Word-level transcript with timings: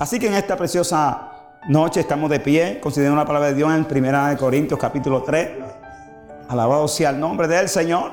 Así 0.00 0.18
que 0.18 0.28
en 0.28 0.34
esta 0.34 0.56
preciosa 0.56 1.30
noche 1.68 2.00
estamos 2.00 2.30
de 2.30 2.40
pie, 2.40 2.80
considerando 2.80 3.20
la 3.20 3.26
palabra 3.26 3.48
de 3.48 3.54
Dios 3.54 3.70
en 3.70 3.86
1 3.86 4.38
Corintios 4.38 4.80
capítulo 4.80 5.22
3. 5.22 5.50
Alabado 6.48 6.88
sea 6.88 7.10
el 7.10 7.20
nombre 7.20 7.46
del 7.46 7.68
Señor. 7.68 8.10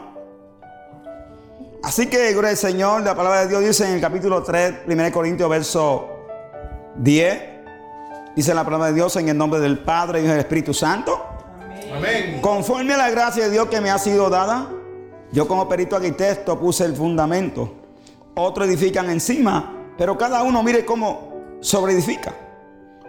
Así 1.81 2.07
que, 2.07 2.33
gloria 2.33 2.49
al 2.49 2.57
Señor, 2.57 3.03
la 3.03 3.15
palabra 3.15 3.43
de 3.43 3.47
Dios 3.47 3.61
dice 3.61 3.87
en 3.87 3.93
el 3.93 4.01
capítulo 4.01 4.43
3, 4.43 4.79
1 4.85 5.11
Corintios, 5.13 5.49
verso 5.49 6.09
10. 6.97 7.41
Dice 8.35 8.53
la 8.53 8.65
palabra 8.65 8.87
de 8.87 8.93
Dios 8.93 9.15
en 9.15 9.29
el 9.29 9.37
nombre 9.37 9.61
del 9.61 9.79
Padre 9.79 10.19
y 10.19 10.23
del 10.23 10.39
Espíritu 10.39 10.73
Santo. 10.73 11.25
Amén. 11.95 12.41
Conforme 12.41 12.95
a 12.95 12.97
la 12.97 13.09
gracia 13.11 13.45
de 13.45 13.49
Dios 13.49 13.69
que 13.69 13.79
me 13.79 13.91
ha 13.91 13.97
sido 13.97 14.29
dada, 14.29 14.67
yo 15.31 15.47
como 15.47 15.69
perito 15.69 15.95
arquitecto 15.95 16.59
puse 16.59 16.83
el 16.83 16.97
fundamento. 16.97 17.75
Otros 18.35 18.67
edifican 18.67 19.09
encima, 19.09 19.73
pero 19.97 20.17
cada 20.17 20.43
uno 20.43 20.61
mire 20.63 20.83
cómo 20.83 21.26
sobreedifica. 21.61 22.33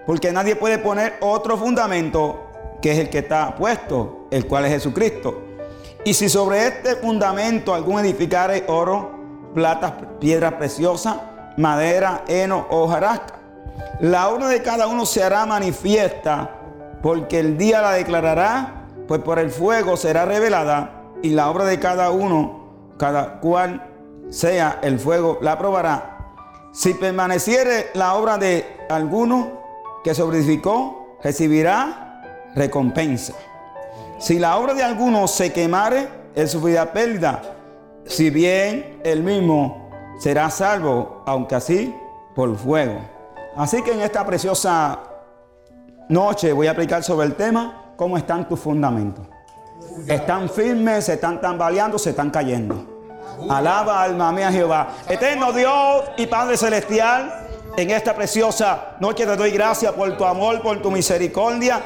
Porque 0.06 0.32
nadie 0.32 0.56
puede 0.56 0.78
poner 0.78 1.16
otro 1.20 1.56
fundamento 1.56 2.48
que 2.80 2.92
es 2.92 2.98
el 2.98 3.10
que 3.10 3.18
está 3.18 3.54
puesto, 3.54 4.26
el 4.30 4.46
cual 4.46 4.64
es 4.64 4.72
Jesucristo. 4.72 5.42
Y 6.04 6.14
si 6.14 6.28
sobre 6.28 6.66
este 6.66 6.96
fundamento 6.96 7.74
algún 7.74 8.00
edificare 8.00 8.64
oro, 8.68 9.50
plata, 9.54 9.96
piedra 10.20 10.58
preciosa, 10.58 11.52
madera, 11.56 12.24
heno 12.28 12.66
o 12.70 12.84
hojarasca, 12.84 13.34
la 14.00 14.28
obra 14.28 14.48
de 14.48 14.62
cada 14.62 14.86
uno 14.86 15.04
se 15.04 15.22
hará 15.22 15.44
manifiesta, 15.44 16.50
porque 17.02 17.40
el 17.40 17.58
día 17.58 17.82
la 17.82 17.92
declarará, 17.92 18.86
pues 19.06 19.20
por 19.22 19.38
el 19.38 19.50
fuego 19.50 19.96
será 19.96 20.24
revelada, 20.24 21.02
y 21.22 21.30
la 21.30 21.50
obra 21.50 21.64
de 21.64 21.80
cada 21.80 22.10
uno, 22.10 22.94
cada 22.96 23.40
cual 23.40 23.84
sea 24.30 24.78
el 24.82 24.98
fuego, 24.98 25.38
la 25.42 25.58
probará. 25.58 26.17
Si 26.72 26.94
permaneciere 26.94 27.90
la 27.94 28.14
obra 28.14 28.38
de 28.38 28.86
alguno 28.88 29.62
que 30.04 30.14
sobreedificó, 30.14 31.18
recibirá 31.22 32.22
recompensa. 32.54 33.34
Si 34.18 34.38
la 34.38 34.56
obra 34.58 34.74
de 34.74 34.82
alguno 34.82 35.26
se 35.28 35.52
quemare, 35.52 36.08
él 36.34 36.48
sufrirá 36.48 36.92
pérdida. 36.92 37.42
Si 38.04 38.30
bien 38.30 39.00
el 39.04 39.22
mismo 39.22 39.90
será 40.18 40.50
salvo, 40.50 41.22
aunque 41.26 41.54
así 41.54 41.94
por 42.34 42.56
fuego. 42.56 43.00
Así 43.56 43.82
que 43.82 43.92
en 43.92 44.00
esta 44.00 44.24
preciosa 44.24 45.00
noche 46.08 46.52
voy 46.52 46.66
a 46.66 46.72
aplicar 46.72 47.02
sobre 47.02 47.26
el 47.26 47.34
tema 47.34 47.92
cómo 47.96 48.16
están 48.16 48.48
tus 48.48 48.60
fundamentos. 48.60 49.26
¿Están 50.06 50.48
firmes? 50.48 51.06
¿Se 51.06 51.14
están 51.14 51.40
tambaleando? 51.40 51.98
¿Se 51.98 52.10
están 52.10 52.30
cayendo? 52.30 52.97
Alaba 53.48 54.02
alma 54.02 54.32
mía 54.32 54.50
Jehová. 54.50 54.88
Eterno 55.08 55.52
Dios 55.52 56.04
y 56.16 56.26
Padre 56.26 56.56
Celestial, 56.56 57.46
en 57.76 57.90
esta 57.90 58.14
preciosa 58.14 58.96
noche 59.00 59.24
te 59.24 59.36
doy 59.36 59.50
gracias 59.50 59.92
por 59.92 60.16
tu 60.16 60.24
amor, 60.24 60.60
por 60.62 60.82
tu 60.82 60.90
misericordia. 60.90 61.82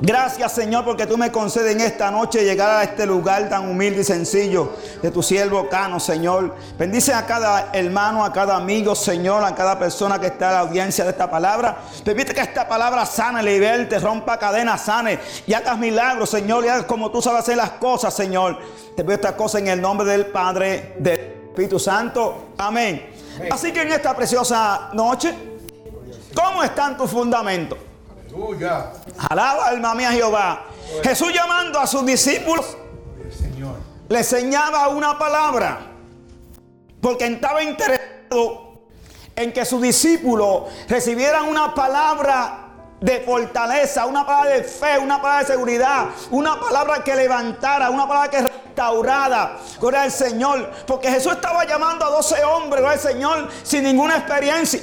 Gracias 0.00 0.52
Señor 0.52 0.84
porque 0.84 1.06
tú 1.06 1.18
me 1.18 1.32
concedes 1.32 1.74
en 1.74 1.80
esta 1.80 2.10
noche 2.10 2.44
llegar 2.44 2.70
a 2.70 2.84
este 2.84 3.04
lugar 3.04 3.48
tan 3.48 3.68
humilde 3.68 4.02
y 4.02 4.04
sencillo 4.04 4.74
de 5.02 5.10
tu 5.10 5.24
siervo 5.24 5.68
Cano, 5.68 5.98
Señor. 5.98 6.54
Bendice 6.78 7.12
a 7.12 7.26
cada 7.26 7.70
hermano, 7.72 8.24
a 8.24 8.32
cada 8.32 8.54
amigo, 8.54 8.94
Señor, 8.94 9.42
a 9.42 9.56
cada 9.56 9.76
persona 9.76 10.20
que 10.20 10.28
está 10.28 10.48
en 10.48 10.52
la 10.52 10.60
audiencia 10.60 11.04
de 11.04 11.10
esta 11.10 11.28
palabra. 11.28 11.78
Permite 12.04 12.32
que 12.32 12.40
esta 12.40 12.68
palabra 12.68 13.04
sane, 13.06 13.42
liberte, 13.42 13.98
rompa 13.98 14.38
cadenas, 14.38 14.82
sane 14.82 15.18
y 15.46 15.52
hagas 15.52 15.76
milagros, 15.76 16.30
Señor, 16.30 16.64
y 16.64 16.68
hagas 16.68 16.84
como 16.84 17.10
tú 17.10 17.20
sabes 17.20 17.40
hacer 17.40 17.56
las 17.56 17.70
cosas, 17.70 18.14
Señor. 18.14 18.56
Te 18.94 19.02
pido 19.02 19.14
esta 19.14 19.36
cosa 19.36 19.58
en 19.58 19.66
el 19.66 19.80
nombre 19.80 20.08
del 20.08 20.26
Padre, 20.26 20.94
del 20.98 21.18
Espíritu 21.48 21.80
Santo. 21.80 22.50
Amén. 22.56 23.04
Así 23.50 23.72
que 23.72 23.82
en 23.82 23.92
esta 23.92 24.14
preciosa 24.14 24.90
noche, 24.92 25.34
¿cómo 26.34 26.62
están 26.62 26.96
tus 26.96 27.10
fundamentos? 27.10 27.87
Alaba 29.30 29.66
alma 29.66 29.94
mía 29.94 30.12
Jehová. 30.12 30.64
Jesús 31.02 31.32
llamando 31.32 31.78
a 31.78 31.86
sus 31.86 32.04
discípulos 32.04 32.76
le 34.08 34.18
enseñaba 34.18 34.88
una 34.88 35.18
palabra 35.18 35.80
porque 37.00 37.26
estaba 37.26 37.62
interesado 37.62 38.80
en 39.36 39.52
que 39.52 39.64
sus 39.64 39.80
discípulos 39.80 40.64
recibieran 40.88 41.46
una 41.48 41.74
palabra 41.74 42.64
de 43.00 43.20
fortaleza, 43.20 44.06
una 44.06 44.26
palabra 44.26 44.56
de 44.56 44.64
fe, 44.64 44.98
una 44.98 45.22
palabra 45.22 45.40
de 45.40 45.46
seguridad, 45.46 46.06
una 46.30 46.58
palabra 46.58 47.04
que 47.04 47.14
levantara, 47.14 47.90
una 47.90 48.08
palabra 48.08 48.30
que 48.30 48.42
restaurada. 48.42 49.58
Gloria 49.78 50.02
al 50.02 50.10
Señor. 50.10 50.70
Porque 50.86 51.08
Jesús 51.08 51.32
estaba 51.32 51.64
llamando 51.64 52.04
a 52.04 52.10
12 52.10 52.44
hombres, 52.44 52.80
gloria 52.82 53.00
al 53.00 53.12
Señor, 53.12 53.48
sin 53.62 53.84
ninguna 53.84 54.16
experiencia 54.16 54.80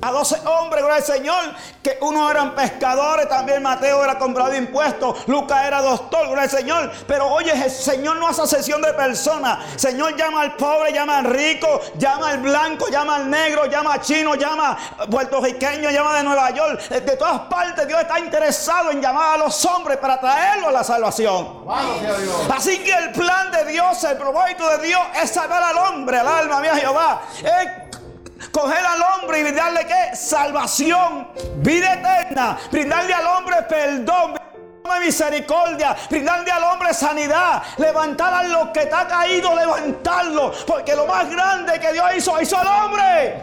a 0.00 0.10
12 0.10 0.46
hombres, 0.46 0.82
gloria 0.82 0.98
al 0.98 1.04
Señor, 1.04 1.42
que 1.82 1.98
uno 2.00 2.30
eran 2.30 2.54
pescadores, 2.54 3.28
también 3.28 3.62
Mateo 3.62 4.04
era 4.04 4.18
comprador 4.18 4.52
de 4.52 4.58
impuestos, 4.58 5.26
Lucas 5.26 5.64
era 5.64 5.80
doctor, 5.80 6.26
gloria 6.26 6.44
al 6.44 6.50
Señor. 6.50 6.92
Pero 7.06 7.26
oye, 7.28 7.52
el 7.52 7.70
Señor 7.70 8.16
no 8.16 8.28
hace 8.28 8.46
sesión 8.46 8.82
de 8.82 8.92
personas. 8.92 9.58
Señor 9.76 10.16
llama 10.16 10.42
al 10.42 10.56
pobre, 10.56 10.92
llama 10.92 11.18
al 11.18 11.24
rico, 11.24 11.80
llama 11.96 12.28
al 12.28 12.38
blanco, 12.38 12.88
llama 12.88 13.16
al 13.16 13.30
negro, 13.30 13.66
llama 13.66 13.94
al 13.94 14.00
chino, 14.00 14.34
llama 14.34 14.76
al 14.98 15.08
puertorriqueño, 15.08 15.90
llama 15.90 16.16
de 16.16 16.22
Nueva 16.22 16.50
York. 16.50 16.88
De 16.88 17.16
todas 17.16 17.40
partes 17.42 17.86
Dios 17.86 18.00
está 18.00 18.18
interesado 18.20 18.90
en 18.90 19.00
llamar 19.00 19.34
a 19.34 19.38
los 19.38 19.64
hombres 19.64 19.96
para 19.98 20.20
traerlos 20.20 20.68
a 20.68 20.72
la 20.72 20.84
salvación. 20.84 21.64
Así 22.54 22.78
que 22.78 22.92
el 22.92 23.12
plan 23.12 23.50
de 23.50 23.64
Dios, 23.72 24.02
el 24.04 24.16
propósito 24.16 24.68
de 24.70 24.86
Dios 24.86 25.00
es 25.22 25.30
salvar 25.30 25.62
al 25.62 25.78
hombre, 25.78 26.18
al 26.18 26.28
alma 26.28 26.60
mía 26.60 26.76
Jehová. 26.76 27.22
Es 27.38 27.85
coger 28.50 28.84
al 28.84 29.00
hombre 29.02 29.40
y 29.40 29.42
brindarle 29.42 29.86
qué? 29.86 30.16
Salvación, 30.16 31.28
vida 31.56 31.94
eterna, 31.94 32.58
brindarle 32.70 33.14
al 33.14 33.26
hombre 33.26 33.62
perdón 33.68 34.36
misericordia, 35.00 35.96
brindarle 36.08 36.50
al 36.50 36.62
hombre 36.64 36.94
sanidad, 36.94 37.62
levantar 37.76 38.32
a 38.32 38.42
los 38.44 38.68
que 38.68 38.80
está 38.80 39.06
caído, 39.06 39.54
levantarlo, 39.54 40.52
porque 40.66 40.94
lo 40.94 41.06
más 41.06 41.28
grande 41.30 41.78
que 41.80 41.92
Dios 41.92 42.06
hizo, 42.16 42.40
hizo 42.40 42.56
al 42.58 42.66
hombre. 42.66 43.42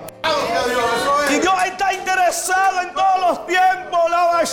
Y 1.30 1.40
Dios 1.40 1.54
está 1.66 1.94
interesado 1.94 2.82
en 2.82 2.94
todos 2.94 3.20
los 3.20 3.46
tiempos, 3.46 4.10
la 4.10 4.44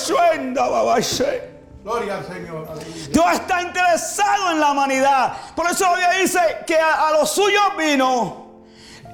Gloria 1.82 2.18
al 2.18 2.26
Señor. 2.26 2.68
Dios 3.10 3.26
está 3.32 3.62
interesado 3.62 4.50
en 4.50 4.60
la 4.60 4.72
humanidad. 4.72 5.32
Por 5.54 5.70
eso 5.70 5.86
Dios 5.96 6.10
dice 6.20 6.40
que 6.66 6.78
a, 6.78 7.08
a 7.08 7.12
los 7.12 7.30
suyos 7.30 7.76
vino 7.78 8.39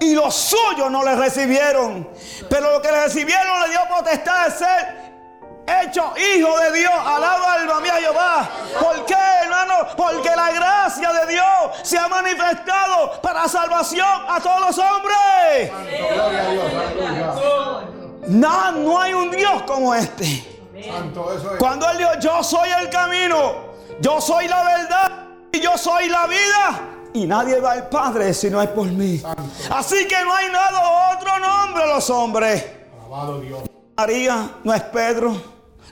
y 0.00 0.14
los 0.14 0.34
suyos 0.34 0.90
no 0.90 1.02
le 1.04 1.16
recibieron. 1.16 2.08
Pero 2.48 2.72
lo 2.72 2.82
que 2.82 2.90
le 2.90 3.04
recibieron 3.04 3.62
le 3.62 3.70
dio 3.70 3.80
potestad 3.88 4.46
de 4.46 4.50
ser 4.52 5.06
hecho 5.66 6.12
hijo 6.16 6.58
de 6.60 6.78
Dios. 6.78 6.92
Alaba 6.92 7.54
alma 7.54 7.80
mía 7.80 7.94
Jehová. 7.98 8.48
¿Por 8.80 9.04
qué, 9.06 9.16
hermano? 9.42 9.88
Porque 9.96 10.30
la 10.34 10.52
gracia 10.52 11.12
de 11.12 11.32
Dios 11.32 11.46
se 11.82 11.98
ha 11.98 12.08
manifestado 12.08 13.20
para 13.20 13.48
salvación 13.48 14.24
a 14.28 14.40
todos 14.40 14.60
los 14.60 14.78
hombres. 14.78 15.72
No, 18.28 18.72
no 18.72 19.00
hay 19.00 19.14
un 19.14 19.30
Dios 19.30 19.62
como 19.62 19.94
este. 19.94 20.56
Cuando 21.58 21.90
Él 21.90 21.98
dijo, 21.98 22.10
yo 22.20 22.42
soy 22.42 22.68
el 22.80 22.90
camino, 22.90 23.74
yo 24.00 24.20
soy 24.20 24.46
la 24.46 24.62
verdad 24.62 25.12
y 25.52 25.60
yo 25.60 25.76
soy 25.78 26.08
la 26.08 26.26
vida. 26.26 26.95
Y 27.16 27.26
nadie 27.26 27.58
va 27.60 27.72
al 27.72 27.88
Padre 27.88 28.34
si 28.34 28.50
no 28.50 28.60
es 28.60 28.68
por 28.68 28.86
mí. 28.88 29.22
Así 29.70 30.06
que 30.06 30.22
no 30.22 30.34
hay 30.34 30.50
nada 30.50 31.14
otro 31.16 31.38
nombre 31.38 31.82
a 31.84 31.86
los 31.94 32.10
hombres. 32.10 32.62
Alabado 33.00 33.40
Dios. 33.40 33.62
María 33.96 34.50
no 34.62 34.74
es 34.74 34.82
Pedro, 34.82 35.34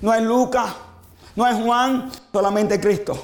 no 0.02 0.12
es 0.12 0.20
Lucas, 0.20 0.66
no 1.34 1.46
es 1.46 1.54
Juan, 1.64 2.12
solamente 2.30 2.78
Cristo. 2.78 3.16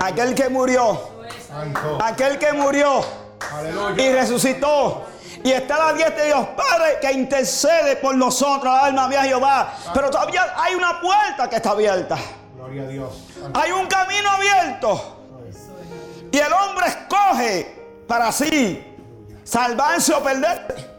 Aquel 0.00 0.36
que 0.36 0.48
murió, 0.48 1.00
aquel 2.00 2.38
que 2.38 2.52
murió 2.52 3.04
y 3.96 4.12
resucitó. 4.12 5.06
Y 5.42 5.50
está 5.50 5.76
la 5.76 5.92
diestra 5.94 6.22
de 6.22 6.26
Dios 6.26 6.46
Padre 6.56 6.98
que 7.00 7.10
intercede 7.10 7.96
por 7.96 8.14
nosotros, 8.14 8.72
alma 8.72 9.08
mía 9.08 9.24
Jehová. 9.24 9.74
Pero 9.92 10.10
todavía 10.10 10.54
hay 10.56 10.76
una 10.76 11.00
puerta 11.00 11.50
que 11.50 11.56
está 11.56 11.70
abierta. 11.70 12.16
Gloria 12.54 12.82
a 12.82 12.86
Dios. 12.86 13.12
Hay 13.52 13.72
un 13.72 13.88
camino 13.88 14.30
abierto. 14.30 15.21
Y 16.32 16.38
el 16.38 16.52
hombre 16.52 16.86
escoge 16.86 18.02
para 18.08 18.32
sí 18.32 18.82
salvarse 19.44 20.14
o 20.14 20.22
perderse. 20.22 20.90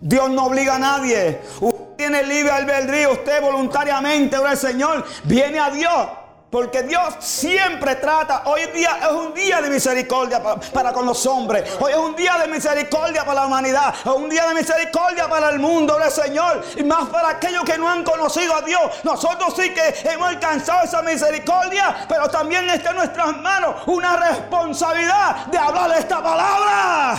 Dios 0.00 0.28
no 0.30 0.46
obliga 0.46 0.74
a 0.74 0.78
nadie. 0.78 1.40
Usted 1.60 1.96
tiene 1.96 2.22
libre 2.24 2.50
albedrío. 2.50 3.12
Usted 3.12 3.40
voluntariamente, 3.40 4.36
ahora 4.36 4.52
el 4.52 4.58
Señor, 4.58 5.06
viene 5.24 5.58
a 5.58 5.70
Dios 5.70 6.08
Porque 6.56 6.84
Dios 6.84 7.16
siempre 7.18 7.96
trata. 7.96 8.44
Hoy 8.46 8.62
día 8.72 8.96
es 9.02 9.10
un 9.10 9.34
día 9.34 9.60
de 9.60 9.68
misericordia 9.68 10.42
para, 10.72 10.90
con 10.90 11.04
los 11.04 11.26
hombres. 11.26 11.76
Hoy 11.78 11.92
es 11.92 11.98
un 11.98 12.16
día 12.16 12.38
de 12.38 12.48
misericordia 12.48 13.26
para 13.26 13.42
la 13.42 13.46
humanidad. 13.46 13.94
Es 13.94 14.06
un 14.06 14.26
día 14.26 14.48
de 14.48 14.54
misericordia 14.54 15.28
para 15.28 15.50
el 15.50 15.58
mundo 15.58 15.98
del 15.98 16.10
Señor. 16.10 16.64
Y 16.74 16.82
más 16.82 17.10
para 17.10 17.28
aquellos 17.28 17.62
que 17.62 17.76
no 17.76 17.86
han 17.86 18.02
conocido 18.02 18.56
a 18.56 18.62
Dios. 18.62 18.80
Nosotros 19.02 19.52
sí 19.54 19.74
que 19.74 20.08
hemos 20.08 20.28
alcanzado 20.28 20.84
esa 20.84 21.02
misericordia. 21.02 21.94
Pero 22.08 22.26
también 22.30 22.70
está 22.70 22.88
en 22.88 22.96
nuestras 22.96 23.36
manos 23.36 23.82
una 23.84 24.16
responsabilidad 24.16 25.44
de 25.48 25.58
hablar 25.58 25.90
esta 25.98 26.22
palabra. 26.22 27.16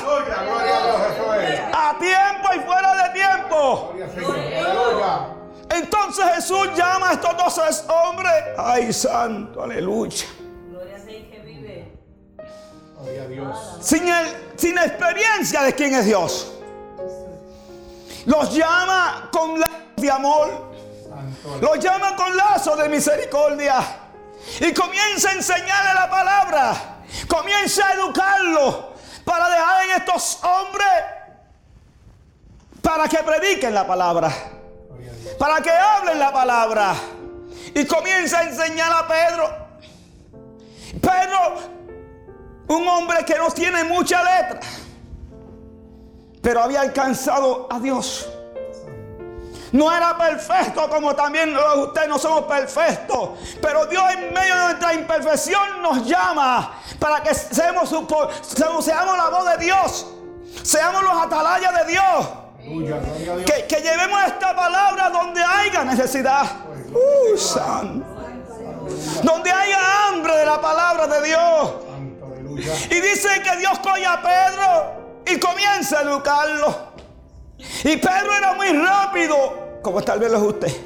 a, 1.74 1.96
tiempo 2.00 2.50
y 2.56 2.60
fuera 2.62 3.04
de 3.04 3.10
tiempo. 3.14 3.94
Entonces 5.70 6.26
Jesús 6.36 6.70
llama 6.76 7.10
a 7.10 7.14
estos 7.14 7.38
dos 7.38 7.86
hombres. 7.90 8.32
Ay, 8.58 8.94
santo, 8.94 9.62
aleluya. 9.62 10.26
Gloria 10.70 10.96
a 10.96 11.06
que 11.06 11.42
vive. 11.46 11.92
Sin, 13.82 14.08
el, 14.08 14.28
sin 14.56 14.78
experiencia 14.78 15.64
de 15.64 15.74
quién 15.74 15.94
es 15.96 16.06
Dios. 16.06 16.54
Los 18.26 18.54
llama 18.54 19.30
con 19.32 19.60
lazos 19.60 19.78
de 19.98 20.12
amor. 20.12 20.68
Los 21.62 21.80
llama 21.80 22.16
con 22.16 22.36
lazos 22.36 22.78
de 22.78 22.90
misericordia. 22.90 23.80
Y 24.60 24.74
comienza 24.74 25.30
a 25.30 25.34
enseñarle 25.34 25.94
la 25.94 26.10
palabra. 26.10 26.76
Comienza 27.28 27.88
a 27.88 27.94
educarlo 27.94 28.94
para 29.26 29.50
dejar 29.50 29.84
en 29.86 29.92
estos 29.92 30.40
hombres 30.44 30.88
para 32.82 33.08
que 33.10 33.18
prediquen 33.18 33.74
la 33.74 33.86
palabra 33.86 34.57
para 35.38 35.62
que 35.62 35.72
hablen 35.72 36.20
la 36.20 36.32
palabra. 36.32 36.96
Y 37.74 37.86
comienza 37.86 38.40
a 38.40 38.44
enseñar 38.44 38.92
a 38.92 39.08
Pedro. 39.08 39.68
Pedro, 41.02 41.58
un 42.68 42.88
hombre 42.88 43.24
que 43.26 43.36
no 43.36 43.50
tiene 43.52 43.84
mucha 43.84 44.24
letra, 44.24 44.60
pero 46.42 46.64
había 46.64 46.82
alcanzado 46.82 47.68
a 47.70 47.80
Dios. 47.80 48.28
No 49.72 49.92
era 49.92 50.18
perfecto 50.18 50.90
como 50.90 51.14
también 51.14 51.56
ustedes 51.78 52.08
no 52.08 52.18
somos 52.18 52.44
perfectos. 52.44 53.32
Pero 53.62 53.86
Dios 53.86 54.04
en 54.14 54.34
medio 54.34 54.56
de 54.56 54.62
nuestra 54.64 54.94
imperfección 54.94 55.82
nos 55.82 56.06
llama 56.06 56.74
para 57.00 57.22
que 57.22 57.34
seamos, 57.34 57.90
seamos 57.90 59.18
la 59.18 59.30
voz 59.30 59.58
de 59.58 59.66
Dios. 59.66 60.08
Seamos 60.64 61.04
los 61.04 61.22
atalayas 61.22 61.86
de 61.86 61.92
Dios. 61.92 62.28
Que, 62.68 63.82
llevemos 63.82 64.20
esta 64.28 64.54
palabra 64.54 65.10
donde 65.10 65.42
haya 65.42 65.86
necesidad. 65.86 66.44
Donde 69.24 69.52
haya 69.52 70.10
hambre 70.10 70.36
de 70.36 70.46
la 70.46 70.60
palabra 70.60 71.08
de 71.08 71.28
Dios. 71.28 71.74
Y 72.90 73.00
dice 73.00 73.30
que 73.42 73.58
Dios 73.58 73.80
coge 73.80 74.06
a 74.06 74.22
Pedro 74.22 75.24
y 75.26 75.40
comienza 75.40 76.00
a 76.00 76.02
educarlo. 76.02 76.76
Y 77.58 77.98
Pedro 77.98 78.36
era 78.38 78.54
muy 78.54 78.70
rápido, 78.70 79.80
como 79.82 80.02
tal 80.02 80.20
vez 80.20 80.32
lo 80.32 80.38
es 80.38 80.44
usted. 80.44 80.78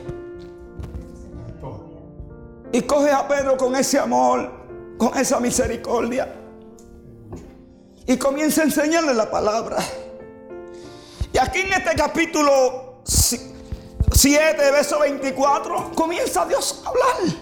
Y 2.74 2.82
coge 2.84 3.12
a 3.12 3.28
Pedro 3.28 3.58
con 3.58 3.76
ese 3.76 3.98
amor, 3.98 4.52
con 5.00 5.18
esa 5.18 5.40
misericordia. 5.40 6.32
Y 8.06 8.18
comienza 8.18 8.62
a 8.62 8.66
enseñarle 8.66 9.16
la 9.16 9.32
palabra. 9.32 9.78
Aquí 11.42 11.62
en 11.62 11.74
este 11.74 11.96
capítulo 11.96 13.02
7, 13.04 14.72
verso 14.72 15.00
24, 15.00 15.92
comienza 15.96 16.46
Dios 16.46 16.84
a 16.86 16.90
hablar. 16.90 17.36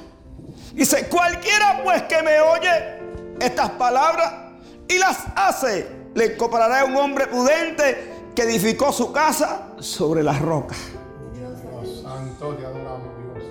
Dice, 0.71 1.09
cualquiera 1.09 1.81
pues 1.83 2.03
que 2.03 2.23
me 2.23 2.39
oye 2.39 2.99
estas 3.41 3.71
palabras 3.71 4.33
y 4.87 4.97
las 4.97 5.17
hace, 5.35 5.85
le 6.15 6.37
compararé 6.37 6.79
a 6.79 6.85
un 6.85 6.95
hombre 6.95 7.27
prudente 7.27 8.29
que 8.33 8.43
edificó 8.43 8.93
su 8.93 9.11
casa 9.11 9.67
sobre 9.79 10.23
las 10.23 10.39
rocas. 10.41 10.77
santo, 12.01 12.55
te 12.55 12.65
adoramos, 12.65 13.09
Dios. 13.33 13.43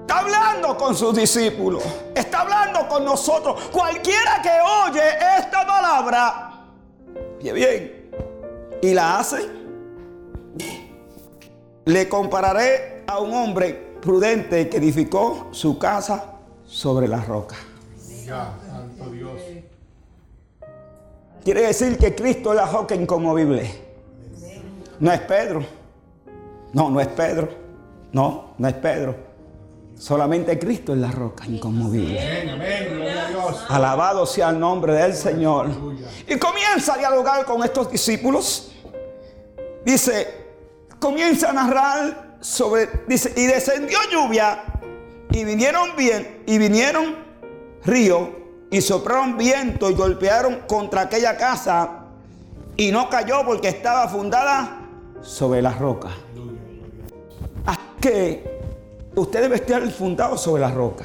Está 0.00 0.20
hablando 0.20 0.78
con 0.78 0.96
sus 0.96 1.14
discípulos. 1.14 1.82
Está 2.14 2.40
hablando 2.40 2.88
con 2.88 3.04
nosotros. 3.04 3.68
Cualquiera 3.70 4.40
que 4.40 4.58
oye 4.88 5.02
esta 5.38 5.66
palabra, 5.66 6.64
bien, 7.42 8.10
y 8.80 8.94
la 8.94 9.18
hace, 9.18 9.59
le 11.84 12.08
compararé 12.08 13.04
a 13.06 13.18
un 13.18 13.34
hombre 13.34 13.96
prudente 14.00 14.68
que 14.68 14.76
edificó 14.78 15.48
su 15.50 15.78
casa 15.78 16.34
sobre 16.66 17.08
la 17.08 17.20
roca. 17.20 17.56
santo 18.26 19.10
Dios. 19.10 19.40
Quiere 21.44 21.62
decir 21.62 21.98
que 21.98 22.14
Cristo 22.14 22.50
es 22.50 22.56
la 22.56 22.66
roca 22.66 22.94
inconmovible. 22.94 23.70
No 25.00 25.10
es 25.10 25.20
Pedro. 25.20 25.64
No, 26.72 26.90
no 26.90 27.00
es 27.00 27.08
Pedro. 27.08 27.48
No, 28.12 28.54
no 28.58 28.68
es 28.68 28.74
Pedro. 28.74 29.16
Solamente 29.96 30.58
Cristo 30.58 30.92
es 30.92 30.98
la 30.98 31.10
roca 31.10 31.44
inconmovible. 31.46 32.18
Alabado 33.68 34.26
sea 34.26 34.50
el 34.50 34.58
nombre 34.58 34.94
del 34.94 35.14
Señor. 35.14 35.68
Y 36.26 36.38
comienza 36.38 36.94
a 36.94 36.98
dialogar 36.98 37.44
con 37.44 37.62
estos 37.64 37.90
discípulos. 37.90 38.72
Dice, 39.84 40.39
comienza 41.00 41.50
a 41.50 41.52
narrar 41.52 42.36
sobre, 42.40 42.88
dice, 43.08 43.32
y 43.36 43.46
descendió 43.46 43.98
lluvia 44.12 44.62
y 45.32 45.44
vinieron 45.44 45.96
bien, 45.96 46.42
y 46.46 46.58
vinieron 46.58 47.16
río 47.84 48.38
y 48.70 48.80
soplaron 48.80 49.36
viento 49.36 49.90
y 49.90 49.94
golpearon 49.94 50.60
contra 50.68 51.02
aquella 51.02 51.36
casa 51.36 52.04
y 52.76 52.92
no 52.92 53.08
cayó 53.08 53.44
porque 53.44 53.68
estaba 53.68 54.06
fundada 54.08 54.78
sobre 55.22 55.60
la 55.62 55.72
roca. 55.72 56.10
Así 57.66 57.80
que 58.00 58.60
usted 59.16 59.40
debe 59.42 59.56
estar 59.56 59.88
fundado 59.90 60.36
sobre 60.36 60.62
la 60.62 60.70
roca. 60.70 61.04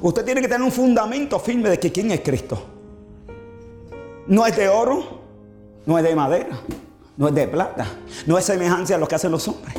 Usted 0.00 0.24
tiene 0.24 0.40
que 0.40 0.48
tener 0.48 0.62
un 0.62 0.72
fundamento 0.72 1.38
firme 1.38 1.70
de 1.70 1.78
que 1.78 1.90
quién 1.90 2.10
es 2.10 2.20
Cristo. 2.20 2.62
No 4.26 4.46
es 4.46 4.56
de 4.56 4.68
oro, 4.68 5.20
no 5.86 5.98
es 5.98 6.04
de 6.04 6.14
madera 6.14 6.58
no 7.16 7.28
es 7.28 7.34
de 7.34 7.46
plata, 7.46 7.86
no 8.26 8.38
es 8.38 8.44
semejanza 8.44 8.94
a 8.94 8.98
lo 8.98 9.06
que 9.06 9.14
hacen 9.14 9.30
los 9.30 9.46
hombres. 9.48 9.74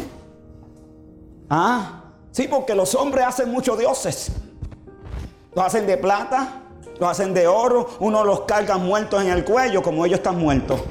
Ah, 1.50 2.04
sí, 2.32 2.48
porque 2.48 2.76
los 2.76 2.96
hombres 2.96 3.26
hacen 3.26 3.52
muchos 3.52 3.78
dioses. 3.78 4.32
Los 5.56 5.66
hacen 5.66 5.86
de 5.86 5.98
plata, 5.98 6.62
los 7.00 7.10
hacen 7.10 7.34
de 7.34 7.48
oro, 7.48 7.90
uno 8.00 8.24
los 8.24 8.42
carga 8.42 8.78
muertos 8.78 9.22
en 9.22 9.30
el 9.30 9.44
cuello 9.44 9.82
como 9.82 10.06
ellos 10.06 10.18
están 10.18 10.40
muertos. 10.40 10.82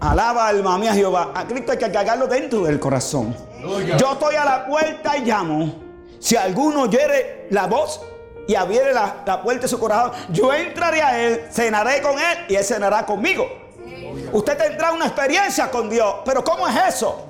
Alaba 0.00 0.48
alma 0.48 0.78
mía 0.78 0.94
Jehová. 0.94 1.32
A 1.34 1.46
Cristo 1.46 1.72
hay 1.72 1.78
que 1.78 1.90
cargarlo 1.90 2.26
dentro 2.26 2.62
del 2.62 2.78
corazón. 2.80 3.34
Yo 3.98 4.12
estoy 4.12 4.34
a 4.34 4.44
la 4.44 4.66
puerta 4.66 5.16
y 5.16 5.24
llamo. 5.24 5.74
Si 6.18 6.36
alguno 6.36 6.82
oyere 6.82 7.46
la 7.50 7.66
voz 7.66 8.00
y 8.48 8.54
abriere 8.56 8.92
la, 8.92 9.22
la 9.24 9.42
puerta 9.42 9.62
de 9.62 9.68
su 9.68 9.78
corazón, 9.78 10.12
yo 10.30 10.52
entraré 10.52 11.02
a 11.02 11.20
él, 11.20 11.44
cenaré 11.50 12.02
con 12.02 12.18
él 12.18 12.38
y 12.48 12.56
él 12.56 12.64
cenará 12.64 13.06
conmigo. 13.06 13.61
Usted 14.32 14.56
tendrá 14.56 14.92
una 14.92 15.06
experiencia 15.06 15.70
con 15.70 15.90
Dios. 15.90 16.16
Pero 16.24 16.42
¿cómo 16.42 16.66
es 16.66 16.94
eso? 16.94 17.26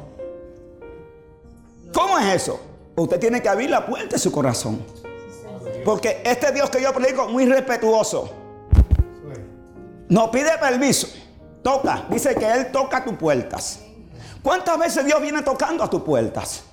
¿Cómo 1.93 2.19
es 2.19 2.43
eso? 2.43 2.61
Usted 2.97 3.19
tiene 3.19 3.43
que 3.43 3.49
abrir 3.49 3.71
la 3.71 3.85
puerta 3.85 4.17
de 4.17 4.19
su 4.19 4.31
corazón. 4.31 4.85
Porque 5.85 6.23
este 6.25 6.53
Dios 6.53 6.71
que 6.71 6.81
yo 6.81 6.93
predico 6.93 7.27
es 7.27 7.33
muy 7.33 7.47
respetuoso. 7.47 8.31
No 10.09 10.31
pide 10.31 10.57
permiso. 10.59 11.09
Toca. 11.63 12.07
Dice 12.09 12.35
que 12.35 12.51
Él 12.51 12.71
toca 12.71 13.05
tus 13.05 13.15
puertas. 13.15 13.81
¿Cuántas 14.43 14.79
veces 14.79 15.05
Dios 15.05 15.21
viene 15.21 15.43
tocando 15.43 15.85
a 15.85 15.91
tus 15.91 16.03
puertas? 16.03 16.65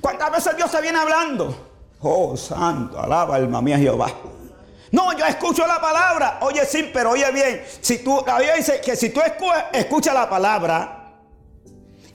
¿Cuántas 0.00 0.30
veces 0.30 0.56
Dios 0.56 0.70
te 0.70 0.80
viene 0.80 0.98
hablando? 0.98 1.54
Oh, 2.00 2.36
santo, 2.36 3.00
alaba 3.00 3.36
alma 3.36 3.62
mía 3.62 3.78
Jehová. 3.78 4.08
No, 4.94 5.12
yo 5.12 5.26
escucho 5.26 5.66
la 5.66 5.80
palabra. 5.80 6.38
Oye, 6.42 6.64
sí, 6.64 6.88
pero 6.94 7.10
oye 7.10 7.28
bien. 7.32 7.64
Si 7.80 7.98
tú, 7.98 8.22
la 8.24 8.36
Biblia 8.36 8.54
dice 8.54 8.80
que 8.80 8.94
si 8.94 9.10
tú 9.10 9.20
escuchas 9.72 10.14
la 10.14 10.30
palabra 10.30 11.16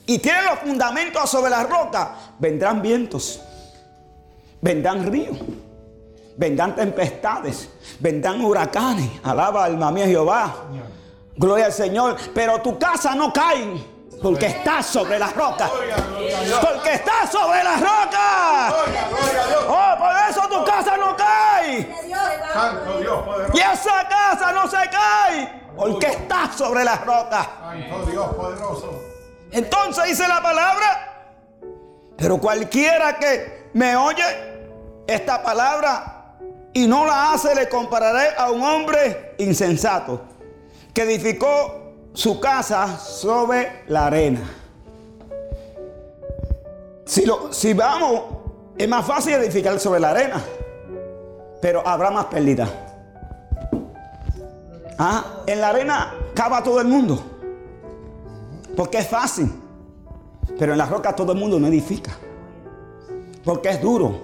y 0.06 0.18
tienes 0.20 0.46
los 0.46 0.60
fundamentos 0.60 1.30
sobre 1.30 1.50
la 1.50 1.64
roca, 1.64 2.16
vendrán 2.40 2.82
vientos, 2.82 3.42
vendrán 4.62 5.12
ríos, 5.12 5.38
vendrán 6.38 6.74
tempestades, 6.74 7.70
vendrán 8.00 8.40
huracanes. 8.40 9.12
Alaba 9.24 9.66
alma 9.66 9.92
mía 9.92 10.06
Jehová. 10.06 10.56
Gloria 11.36 11.66
al 11.66 11.74
Señor. 11.74 12.16
Pero 12.34 12.62
tu 12.62 12.80
casa 12.80 13.14
no 13.14 13.34
cae. 13.34 14.00
Porque 14.22 14.48
está 14.48 14.84
sobre 14.84 15.18
la 15.18 15.28
roca. 15.28 15.70
Porque 16.62 16.94
está 16.94 17.28
sobre 17.30 17.64
la 17.64 17.76
roca. 17.76 18.74
Oh, 19.68 19.98
por 19.98 20.12
eso 20.30 20.42
tu 20.50 20.66
casa 20.66 20.98
no 20.98 21.16
cae. 21.16 21.90
Y 23.54 23.60
esa 23.60 24.08
casa 24.08 24.52
no 24.52 24.68
se 24.68 24.78
cae. 24.90 25.60
Porque 25.76 26.08
está 26.08 26.52
sobre 26.52 26.84
la 26.84 26.96
roca. 26.98 27.50
Entonces 29.52 30.04
dice 30.06 30.28
la 30.28 30.42
palabra. 30.42 31.06
Pero 32.18 32.38
cualquiera 32.38 33.18
que 33.18 33.70
me 33.74 33.96
oye 33.96 34.24
esta 35.08 35.42
palabra 35.42 36.36
y 36.74 36.86
no 36.86 37.06
la 37.06 37.34
hace, 37.34 37.56
le 37.56 37.70
compararé 37.70 38.36
a 38.38 38.52
un 38.52 38.62
hombre 38.62 39.36
insensato 39.38 40.22
que 40.94 41.04
edificó 41.04 41.94
su 42.14 42.40
casa 42.40 42.98
sobre 42.98 43.84
la 43.88 44.08
arena. 44.08 44.42
Si, 47.06 47.26
lo, 47.26 47.52
si 47.54 47.74
vamos, 47.74 48.24
es 48.78 48.88
más 48.88 49.06
fácil 49.06 49.34
edificar 49.36 49.80
sobre 49.80 50.00
la 50.00 50.12
arena, 50.12 50.44
pero 51.62 51.86
habrá 51.86 52.12
más 52.12 52.26
pérdida. 52.26 52.68
Ah, 54.98 55.24
en 55.46 55.62
la 55.62 55.70
arena 55.70 56.14
cava 56.34 56.62
todo 56.62 56.82
el 56.82 56.88
mundo, 56.88 57.22
porque 58.76 58.98
es 59.00 59.08
fácil, 59.08 59.50
pero 60.58 60.74
en 60.74 60.78
la 60.78 60.86
roca 60.86 61.16
todo 61.16 61.32
el 61.32 61.38
mundo 61.38 61.60
no 61.60 61.68
edifica, 61.68 62.12
porque 63.44 63.70
es 63.70 63.82
duro. 63.82 64.20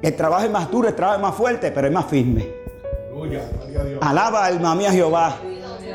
El 0.00 0.16
trabajo 0.16 0.44
es 0.44 0.50
más 0.50 0.70
duro, 0.70 0.88
el 0.88 0.94
trabajo 0.94 1.16
es 1.18 1.22
más 1.22 1.34
fuerte, 1.34 1.70
pero 1.70 1.86
es 1.86 1.92
más 1.92 2.06
firme. 2.06 2.60
Alaba 4.00 4.46
alma 4.46 4.74
mía 4.74 4.90
Jehová. 4.90 5.36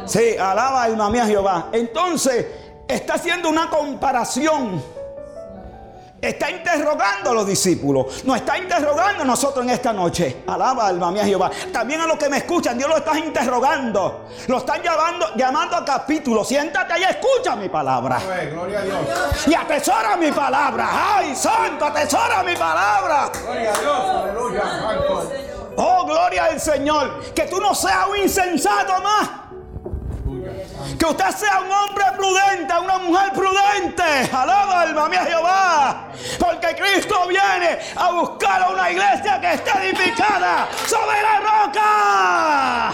Sí, 0.05 0.37
alaba 0.37 0.83
alma 0.83 1.09
mía 1.09 1.25
Jehová. 1.25 1.69
Entonces, 1.71 2.45
está 2.87 3.15
haciendo 3.15 3.49
una 3.49 3.71
comparación 3.71 4.81
Está 6.21 6.49
interrogando 6.49 7.29
a 7.29 7.33
los 7.33 7.45
discípulos. 7.45 8.23
Nos 8.23 8.37
está 8.37 8.57
interrogando 8.57 9.23
a 9.23 9.25
nosotros 9.25 9.63
en 9.63 9.71
esta 9.71 9.93
noche. 9.93 10.43
Alaba 10.47 10.87
alma 10.87 11.11
mía 11.11 11.23
Jehová. 11.23 11.51
También 11.71 12.01
a 12.01 12.07
los 12.07 12.17
que 12.17 12.29
me 12.29 12.37
escuchan, 12.37 12.77
Dios 12.77 12.89
lo 12.89 12.97
está 12.97 13.17
interrogando. 13.19 14.27
Lo 14.47 14.57
están 14.57 14.81
llamando, 14.81 15.35
llamando 15.35 15.75
a 15.75 15.85
capítulo. 15.85 16.43
Siéntate 16.43 16.93
ahí, 16.93 17.03
escucha 17.03 17.55
mi 17.55 17.69
palabra. 17.69 18.19
Gloria 18.51 18.79
a 18.79 18.81
Dios. 18.83 18.97
Y 19.47 19.53
atesora 19.53 20.17
mi 20.17 20.31
palabra. 20.31 21.17
Ay, 21.17 21.35
santo, 21.35 21.85
atesora 21.85 22.41
mi 22.43 22.55
palabra. 22.55 23.29
Gloria 23.43 23.73
a 23.73 23.79
Dios. 23.79 24.09
Aleluya. 24.09 24.63
Oh, 25.77 26.05
gloria 26.05 26.45
al 26.45 26.59
Señor. 26.59 27.33
Que 27.33 27.43
tú 27.43 27.59
no 27.59 27.75
seas 27.75 28.07
un 28.09 28.17
insensato 28.17 28.99
más. 29.01 29.44
Que 30.97 31.05
usted 31.05 31.29
sea 31.31 31.61
un 31.61 31.71
hombre 31.71 32.05
prudente, 32.15 32.73
una 32.81 32.97
mujer 32.99 33.31
prudente. 33.33 34.03
Alaba 34.31 34.81
alma 34.81 35.09
mía 35.09 35.25
Jehová. 35.25 36.07
Porque 36.39 36.75
Cristo 36.75 37.27
viene 37.27 37.79
a 37.95 38.11
buscar 38.11 38.61
a 38.61 38.69
una 38.69 38.91
iglesia 38.91 39.41
que 39.41 39.53
esté 39.53 39.71
edificada 39.89 40.67
sobre 40.85 41.21
la 41.21 41.39
roca. 41.39 42.93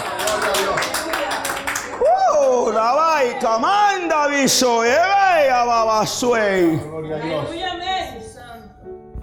Uh, 2.02 2.72
la 2.72 2.94
vai, 2.94 3.40
comanda 3.40 4.28
viso, 4.28 4.84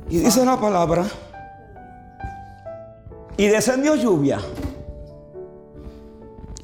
Y 0.08 0.18
dice 0.18 0.44
la 0.44 0.56
palabra. 0.56 1.04
Y 3.37 3.49
descendió 3.49 3.97
lluvia. 3.97 4.40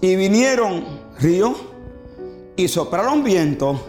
Y 0.00 0.16
vinieron 0.16 1.02
río 1.18 1.73
y 2.56 2.68
soplaron 2.68 3.24
viento 3.24 3.80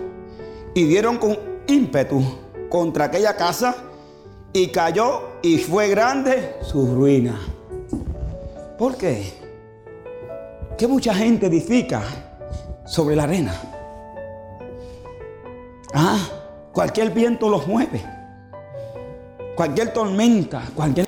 y 0.74 0.84
dieron 0.86 1.18
con 1.18 1.38
ímpetu 1.68 2.24
contra 2.70 3.06
aquella 3.06 3.36
casa 3.36 3.76
y 4.54 4.68
cayó 4.68 5.40
y 5.42 5.58
fue 5.58 5.90
grande 5.90 6.56
su 6.62 6.96
ruina. 6.96 7.40
¿Por 8.78 8.98
qué? 8.98 9.34
Que 10.78 10.88
mucha 10.88 11.14
gente 11.14 11.48
edifica 11.48 12.04
sobre 12.86 13.16
la 13.16 13.24
arena. 13.24 13.54
Ah, 15.94 16.20
cualquier 16.74 17.12
viento 17.12 17.50
los 17.50 17.68
mueve. 17.68 18.04
Cualquier 19.56 19.94
tormenta, 19.94 20.64
cualquier 20.76 21.08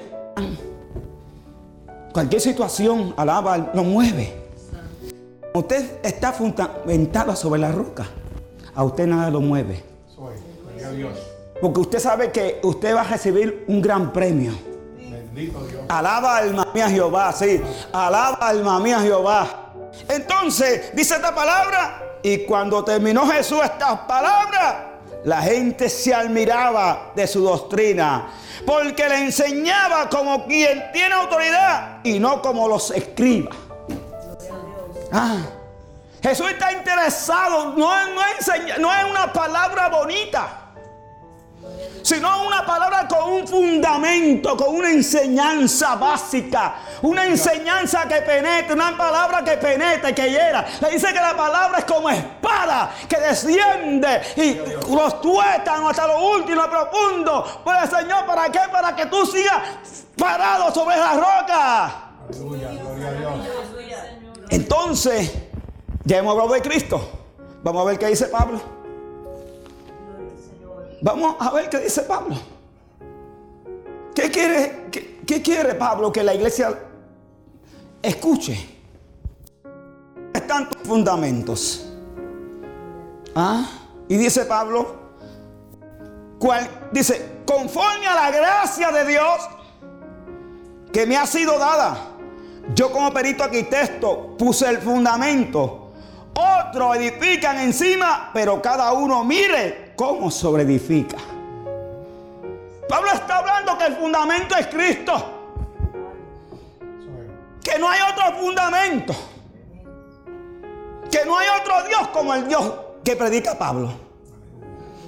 cualquier 2.13 2.41
situación 2.41 3.13
alaba, 3.15 3.71
lo 3.73 3.83
mueve. 3.83 4.46
Usted 5.53 5.99
está 6.03 6.31
fundamentada 6.31 7.35
sobre 7.35 7.61
la 7.61 7.71
roca. 7.71 8.05
A 8.75 8.83
usted 8.83 9.07
nada 9.07 9.29
lo 9.29 9.41
mueve. 9.41 9.83
Porque 11.59 11.79
usted 11.79 11.99
sabe 11.99 12.31
que 12.31 12.59
usted 12.63 12.95
va 12.95 13.01
a 13.01 13.03
recibir 13.03 13.65
un 13.67 13.81
gran 13.81 14.13
premio. 14.13 14.53
Bendito 14.97 15.65
Dios. 15.65 15.81
Alaba 15.89 16.37
alma 16.37 16.67
mía 16.73 16.89
Jehová, 16.89 17.31
sí. 17.33 17.61
Alaba 17.91 18.47
alma 18.47 18.79
mía 18.79 18.99
Jehová. 18.99 19.73
Entonces, 20.07 20.95
dice 20.95 21.15
esta 21.15 21.33
palabra. 21.33 22.03
Y 22.21 22.39
cuando 22.39 22.83
terminó 22.83 23.27
Jesús 23.27 23.59
estas 23.63 23.99
palabras, 24.01 24.75
la 25.23 25.41
gente 25.41 25.89
se 25.89 26.13
admiraba 26.13 27.11
de 27.15 27.25
su 27.25 27.41
doctrina. 27.41 28.29
Porque 28.65 29.07
le 29.07 29.23
enseñaba 29.25 30.09
como 30.09 30.45
quien 30.45 30.91
tiene 30.91 31.15
autoridad 31.15 31.99
y 32.03 32.19
no 32.19 32.41
como 32.41 32.67
los 32.67 32.91
escriba. 32.91 33.51
Ah, 35.11 35.37
Jesús 36.21 36.49
está 36.49 36.71
interesado, 36.71 37.73
no, 37.75 38.07
no 38.07 38.93
es 38.93 39.05
una 39.09 39.31
palabra 39.31 39.89
bonita 39.89 40.67
sino 42.07 42.45
una 42.47 42.65
palabra 42.65 43.05
con 43.05 43.33
un 43.33 43.45
fundamento, 43.45 44.55
con 44.55 44.75
una 44.77 44.89
enseñanza 44.91 45.95
básica, 45.95 46.75
una 47.01 47.25
enseñanza 47.25 48.07
que 48.07 48.21
penetre, 48.21 48.73
una 48.73 48.95
palabra 48.95 49.43
que 49.43 49.57
penetre, 49.57 50.15
que 50.15 50.29
hiera. 50.29 50.65
Le 50.79 50.91
dice 50.91 51.07
que 51.07 51.19
la 51.19 51.35
palabra 51.35 51.79
es 51.79 51.83
como 51.83 52.09
espada 52.09 52.91
que 53.09 53.17
desciende 53.19 54.21
y 54.37 54.53
los 54.89 55.19
tuétanos 55.19 55.91
hasta 55.91 56.07
lo 56.07 56.31
último, 56.31 56.61
lo 56.61 56.69
profundo. 56.69 57.61
Pues 57.65 57.89
Señor, 57.89 58.25
¿para 58.25 58.49
qué? 58.49 58.61
Para 58.71 58.95
que 58.95 59.07
tú 59.07 59.25
sigas 59.25 59.61
parado 60.17 60.73
sobre 60.73 60.95
la 60.95 61.13
roca. 61.13 62.03
Aleluya, 62.29 62.69
gloria 62.71 63.07
a 63.07 63.11
Dios. 63.11 63.33
Entonces, 64.49 65.31
ya 66.03 66.17
hemos 66.19 66.31
hablado 66.31 66.53
de 66.53 66.61
Cristo. 66.61 67.01
Vamos 67.63 67.81
a 67.81 67.85
ver 67.85 67.99
qué 67.99 68.07
dice 68.07 68.27
Pablo. 68.27 68.59
Vamos 71.01 71.35
a 71.39 71.51
ver 71.51 71.69
qué 71.69 71.79
dice 71.79 72.01
Pablo. 72.03 72.35
¿Qué 74.15 74.31
quiere, 74.31 74.87
qué, 75.25 75.41
quiere 75.41 75.75
Pablo 75.75 76.11
que 76.11 76.23
la 76.23 76.33
iglesia 76.33 76.77
escuche? 78.01 78.75
Tantos 80.47 80.81
fundamentos. 80.83 81.85
¿Ah? 83.35 83.69
Y 84.07 84.15
dice 84.15 84.45
Pablo, 84.45 84.95
dice, 86.91 87.41
conforme 87.45 88.07
a 88.07 88.15
la 88.15 88.31
gracia 88.31 88.91
de 88.91 89.05
Dios 89.05 89.49
que 90.93 91.05
me 91.05 91.17
ha 91.17 91.27
sido 91.27 91.59
dada 91.59 92.16
yo 92.73 92.91
como 92.91 93.11
perito 93.11 93.43
arquitecto 93.43 94.35
puse 94.37 94.69
el 94.69 94.79
fundamento. 94.79 95.91
Otros 96.33 96.97
edifican 96.97 97.57
encima, 97.59 98.29
pero 98.33 98.61
cada 98.61 98.93
uno 98.93 99.23
mire 99.23 99.93
cómo 99.95 100.29
sobreedifica. 100.29 101.17
Pablo 102.87 103.11
está 103.11 103.39
hablando 103.39 103.77
que 103.77 103.85
el 103.85 103.95
fundamento 103.95 104.55
es 104.55 104.67
Cristo. 104.67 105.33
Que 107.63 107.79
no 107.79 107.89
hay 107.89 107.99
otro 108.11 108.37
fundamento. 108.39 109.13
Que 111.11 111.25
no 111.25 111.37
hay 111.37 111.47
otro 111.59 111.83
Dios 111.87 112.07
como 112.09 112.33
el 112.33 112.47
Dios 112.47 112.73
que 113.03 113.15
predica 113.15 113.57
Pablo. 113.57 113.91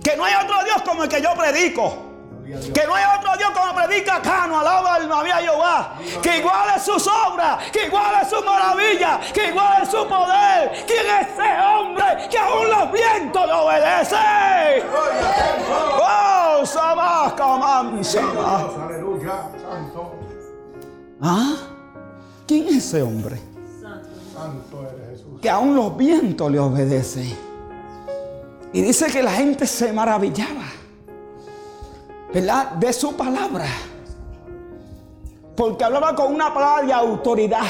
Que 0.04 0.18
no 0.18 0.26
hay 0.26 0.34
otro 0.44 0.64
Dios 0.64 0.82
como 0.82 1.04
el 1.04 1.10
que 1.10 1.22
yo 1.22 1.34
predico. 1.36 2.09
Que 2.74 2.88
no 2.88 2.96
hay 2.96 3.04
otro 3.18 3.38
Dios 3.38 3.52
como 3.52 3.76
predica 3.76 4.22
Cano, 4.22 4.60
alaba 4.60 4.96
alma 4.96 5.24
mía 5.24 5.38
Jehová. 5.38 5.94
Que 6.22 6.38
igual 6.40 6.70
es 6.76 6.84
sus 6.84 7.08
obras, 7.08 7.70
que 7.72 7.86
igual 7.86 8.16
es 8.22 8.30
su 8.30 8.44
maravilla, 8.44 9.20
que 9.34 9.50
igual 9.50 9.84
es 9.84 9.90
su 9.90 10.08
poder. 10.08 10.86
¿Quién 10.88 11.06
es 11.06 11.28
ese 11.28 11.62
hombre 11.62 12.28
que 12.30 12.38
aún 12.38 12.70
los 12.70 12.92
vientos 12.92 13.46
le 13.46 13.54
obedecen? 13.54 14.20
¡Oh, 16.02 16.64
Aleluya, 18.84 19.50
santo. 19.62 20.16
¿Ah? 21.22 21.56
¿Quién 22.48 22.68
es 22.70 22.78
ese 22.78 23.04
hombre? 23.04 23.40
Santo 24.34 24.88
eres 24.90 25.20
Jesús. 25.20 25.40
Que 25.42 25.50
aún 25.50 25.76
los 25.76 25.96
vientos 25.96 26.50
le 26.52 26.60
obedecen. 26.60 27.38
Y 28.74 28.82
dice 28.82 29.08
que 29.08 29.22
la 29.22 29.32
gente 29.32 29.68
se 29.68 29.92
maravillaba. 29.92 30.79
De 32.32 32.94
su 32.94 33.16
palabra. 33.16 33.66
Porque 35.56 35.84
hablaba 35.84 36.16
con 36.16 36.34
una 36.34 36.54
palabra 36.54 36.86
de 36.86 36.94
autoridad, 36.94 37.66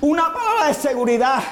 una 0.00 0.32
palabra 0.32 0.68
de 0.68 0.74
seguridad, 0.74 1.42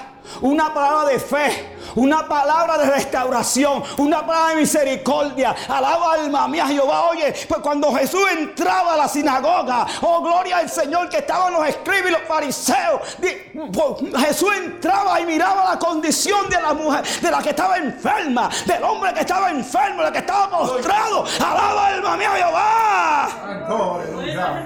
una 0.40 0.72
palabra 0.72 1.08
de 1.08 1.18
fe, 1.18 1.76
una 1.94 2.28
palabra 2.28 2.78
de 2.78 2.90
restauración, 2.90 3.82
una 3.98 4.26
palabra 4.26 4.54
de 4.54 4.60
misericordia. 4.60 5.54
Alaba 5.68 6.14
alma 6.14 6.48
mía 6.48 6.66
Jehová. 6.66 7.10
Oye, 7.10 7.34
pues 7.48 7.60
cuando 7.60 7.92
Jesús 7.94 8.22
entraba 8.36 8.94
a 8.94 8.96
la 8.96 9.08
sinagoga, 9.08 9.86
oh 10.02 10.22
gloria 10.22 10.58
al 10.58 10.68
Señor 10.68 11.08
que 11.08 11.18
estaban 11.18 11.52
los 11.52 11.66
escribas 11.66 12.08
y 12.08 12.12
los 12.12 12.22
fariseos. 12.22 13.00
Pues, 13.18 14.24
Jesús 14.26 14.50
entraba 14.56 15.20
y 15.20 15.26
miraba 15.26 15.72
la 15.72 15.78
condición 15.78 16.48
de 16.48 16.60
la 16.60 16.72
mujer, 16.74 17.04
de 17.20 17.30
la 17.30 17.42
que 17.42 17.50
estaba 17.50 17.76
enferma, 17.78 18.48
del 18.66 18.82
hombre 18.82 19.12
que 19.14 19.20
estaba 19.20 19.50
enfermo, 19.50 19.98
de 19.98 20.04
la 20.04 20.12
que 20.12 20.18
estaba 20.18 20.50
postrado. 20.58 21.24
Alaba 21.38 21.86
alma 21.88 22.16
mía 22.16 22.30
Jehová. 22.36 23.28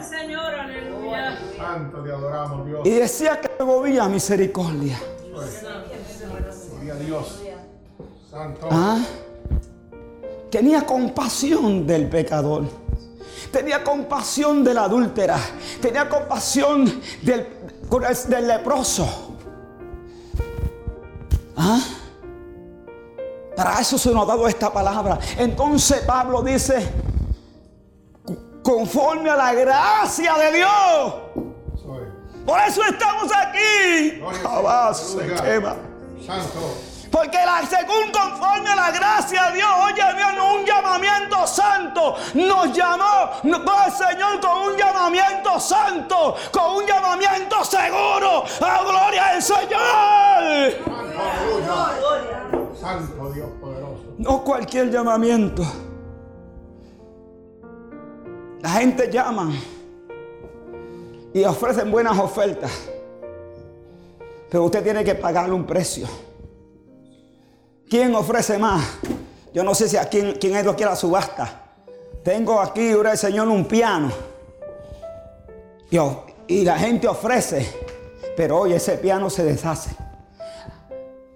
Señor, 0.03 0.55
aleluya. 0.55 1.39
Santo 1.57 2.03
te 2.03 2.11
adoramos, 2.11 2.67
Dios. 2.67 2.81
Y 2.85 2.91
decía 2.91 3.41
que 3.41 3.63
movía 3.63 4.09
misericordia. 4.09 4.99
Santo. 8.31 8.69
¿Ah? 8.71 8.99
Tenía 10.51 10.85
compasión 10.85 11.87
del 11.87 12.09
pecador. 12.09 12.65
Tenía 13.51 13.83
compasión 13.83 14.63
de 14.65 14.75
la 14.75 14.85
adúltera. 14.85 15.39
Tenía 15.81 16.09
compasión 16.09 17.01
del, 17.23 17.47
del 18.29 18.49
leproso. 18.49 19.37
¿Ah? 21.57 21.81
Para 23.57 23.81
eso 23.81 23.99
se 23.99 24.11
nos 24.11 24.25
ha 24.25 24.27
dado 24.27 24.49
esta 24.49 24.73
palabra. 24.73 25.19
Entonces 25.39 26.01
Pablo 26.01 26.43
dice, 26.43 26.89
conforme 28.63 29.31
a 29.31 29.37
la 29.37 29.55
gracia 29.55 30.35
de 30.39 30.53
Dios. 30.57 31.52
Por 32.45 32.61
eso 32.61 32.83
estamos 32.85 33.31
aquí. 33.33 34.21
Santo. 36.27 36.93
Porque 37.13 37.37
la, 37.37 37.61
según 37.67 38.11
conforme 38.11 38.71
a 38.71 38.77
la 38.77 38.91
gracia 38.91 39.51
de 39.51 39.57
Dios, 39.57 39.69
oye 39.85 40.03
Dios, 40.17 40.31
un 40.57 40.65
llamamiento 40.65 41.47
santo. 41.47 42.17
Nos 42.33 42.73
llamó, 42.73 43.31
el 43.45 43.93
Señor, 43.93 44.41
con 44.41 44.71
un 44.71 44.77
llamamiento 44.79 45.61
santo, 45.61 46.35
con 46.51 46.77
un 46.77 46.87
llamamiento 46.87 47.63
seguro. 47.65 48.45
¡A 48.63 48.83
gloria 48.83 49.33
del 49.35 49.43
Señor! 49.43 50.43
Santo 52.81 53.31
Dios 53.33 53.49
poderoso. 53.61 54.15
No 54.17 54.43
cualquier 54.43 54.91
llamamiento. 54.91 55.63
La 58.63 58.71
gente 58.71 59.11
llama 59.13 59.51
y 61.35 61.45
ofrecen 61.45 61.91
buenas 61.91 62.19
ofertas. 62.19 62.71
Pero 64.51 64.65
usted 64.65 64.83
tiene 64.83 65.03
que 65.03 65.15
pagarle 65.15 65.55
un 65.55 65.65
precio. 65.65 66.07
¿Quién 67.89 68.15
ofrece 68.15 68.59
más? 68.59 68.85
Yo 69.53 69.65
no 69.65 69.75
sé 69.75 69.89
si 69.89 69.97
aquí 69.97 70.35
quién 70.41 70.57
es 70.57 70.65
lo 70.65 70.77
que 70.77 70.85
la 70.85 70.97
subasta. 70.97 71.63
Tengo 72.23 72.61
aquí, 72.61 72.89
el 72.89 73.19
Señor, 73.19 73.49
un 73.49 73.65
piano. 73.65 74.11
Y, 75.91 75.99
y 76.49 76.65
la 76.65 76.79
gente 76.79 77.09
ofrece. 77.09 77.67
Pero 78.37 78.61
hoy 78.61 78.73
ese 78.75 78.97
piano 78.99 79.29
se 79.29 79.45
deshace. 79.45 79.91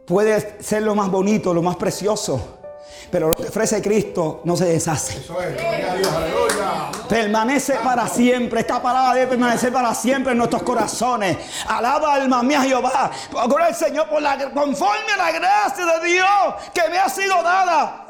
Puede 0.07 0.63
ser 0.63 0.83
lo 0.83 0.95
más 0.95 1.11
bonito, 1.11 1.53
lo 1.53 1.63
más 1.63 1.77
precioso. 1.77 2.59
Pero 3.11 3.29
lo 3.31 3.37
que 3.37 3.49
ofrece 3.49 3.83
Cristo 3.83 4.41
no 4.45 4.57
se 4.57 4.67
deshace. 4.67 5.19
Eso 5.19 5.41
es. 5.43 6.46
Permanece 7.09 7.75
para 7.83 8.07
siempre. 8.09 8.61
Esta 8.61 8.81
palabra 8.83 9.15
debe 9.15 9.29
permanecer 9.29 9.73
para 9.73 9.95
siempre 9.95 10.33
en 10.33 10.39
nuestros 10.39 10.63
corazones. 10.63 11.37
Alaba 11.69 12.15
alma 12.15 12.43
mía 12.43 12.63
Jehová. 12.63 13.11
Gloria 13.31 13.67
al 13.67 13.75
Señor 13.75 14.09
por 14.09 14.23
la, 14.23 14.37
conforme 14.51 15.13
a 15.15 15.17
la 15.17 15.33
gracia 15.33 15.87
de 15.87 16.09
Dios 16.09 16.55
que 16.75 16.89
me 16.91 16.99
ha 16.99 17.09
sido 17.09 17.43
dada. 17.43 18.03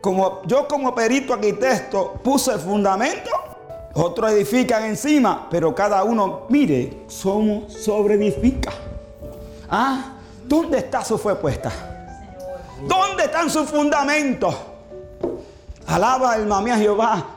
Como 0.00 0.42
yo 0.46 0.68
como 0.68 0.94
perito 0.94 1.34
arquitecto 1.34 2.12
puse 2.22 2.52
el 2.52 2.60
fundamento, 2.60 3.30
otros 3.94 4.30
edifican 4.30 4.84
encima, 4.84 5.48
pero 5.50 5.74
cada 5.74 6.04
uno, 6.04 6.42
mire, 6.48 7.04
somos 7.08 7.72
sobre 7.72 8.14
edifica. 8.14 8.72
Ah, 9.68 10.12
¿dónde 10.44 10.78
está 10.78 11.04
su 11.04 11.18
fue 11.18 11.34
puesta? 11.34 11.72
¿Dónde 12.86 13.24
están 13.24 13.48
sus 13.50 13.68
fundamentos? 13.68 14.54
Alaba 15.86 16.32
alma 16.32 16.60
mía 16.60 16.76
Jehová. 16.76 17.35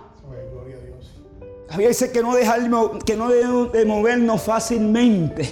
A 1.72 1.78
dice 1.78 2.12
que 2.12 2.22
no, 2.22 2.34
dejar, 2.34 2.62
que 3.06 3.16
no 3.16 3.30
debemos 3.30 3.72
de 3.72 3.86
movernos 3.86 4.42
fácilmente, 4.42 5.50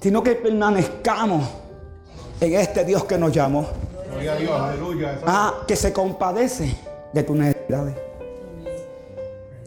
sino 0.00 0.22
que 0.22 0.36
permanezcamos 0.36 1.48
en 2.40 2.54
este 2.54 2.84
Dios 2.84 3.04
que 3.04 3.18
nos 3.18 3.32
llamó. 3.32 3.66
Gloria 4.10 4.32
a 4.32 4.36
Dios, 4.36 4.60
aleluya. 4.60 5.20
Ah, 5.26 5.54
que 5.66 5.76
se 5.76 5.92
compadece 5.92 6.76
de 7.12 7.22
tus 7.22 7.36
necesidades. 7.36 7.96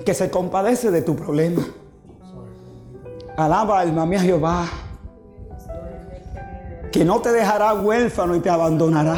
Que 0.05 0.13
se 0.13 0.29
compadece 0.29 0.91
de 0.91 1.01
tu 1.01 1.15
problema. 1.15 1.65
Alaba 3.36 3.79
alma 3.79 4.05
mía 4.05 4.22
Jehová 4.22 4.70
que 6.93 7.03
no 7.03 7.20
te 7.20 7.32
dejará 7.32 7.74
huérfano 7.74 8.36
y 8.36 8.39
te 8.39 8.51
abandonará. 8.51 9.17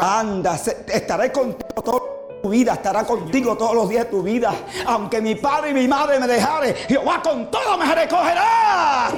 Anda, 0.00 0.54
estaré 0.54 1.32
contigo 1.32 1.82
toda 1.82 2.13
tu 2.44 2.50
vida, 2.50 2.74
estará 2.74 3.06
contigo 3.06 3.56
todos 3.56 3.74
los 3.74 3.88
días 3.88 4.04
de 4.04 4.10
tu 4.10 4.22
vida. 4.22 4.52
Aunque 4.84 5.22
mi 5.22 5.34
padre 5.34 5.70
y 5.70 5.72
mi 5.72 5.88
madre 5.88 6.20
me 6.20 6.26
dejare, 6.26 6.74
Jehová 6.74 7.22
con 7.22 7.50
todo 7.50 7.78
me 7.78 7.94
recogerá. 7.94 9.08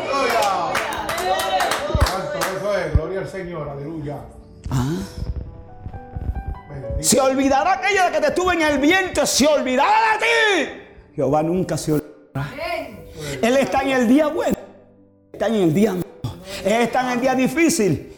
gloria 2.94 3.18
al 3.18 3.28
Señor, 3.28 3.68
aleluya. 3.68 4.18
Ah. 4.70 4.92
Se 7.00 7.20
olvidará 7.20 7.72
aquella 7.72 8.12
que 8.12 8.20
te 8.20 8.28
estuvo 8.28 8.52
en 8.52 8.62
el 8.62 8.78
vientre, 8.78 9.26
se 9.26 9.44
olvidará 9.44 9.90
de 10.12 10.24
ti. 10.24 10.70
Jehová 11.16 11.42
nunca 11.42 11.76
se 11.76 11.94
olvidará. 11.94 12.48
Él 13.42 13.56
está 13.56 13.82
en 13.82 13.90
el 13.90 14.06
día 14.06 14.28
bueno, 14.28 14.56
está 15.32 15.48
en 15.48 15.54
el 15.54 15.74
día 15.74 15.94
malo. 15.94 16.04
Está 16.64 17.00
en 17.00 17.18
el 17.18 17.20
día 17.20 17.34
difícil, 17.34 18.14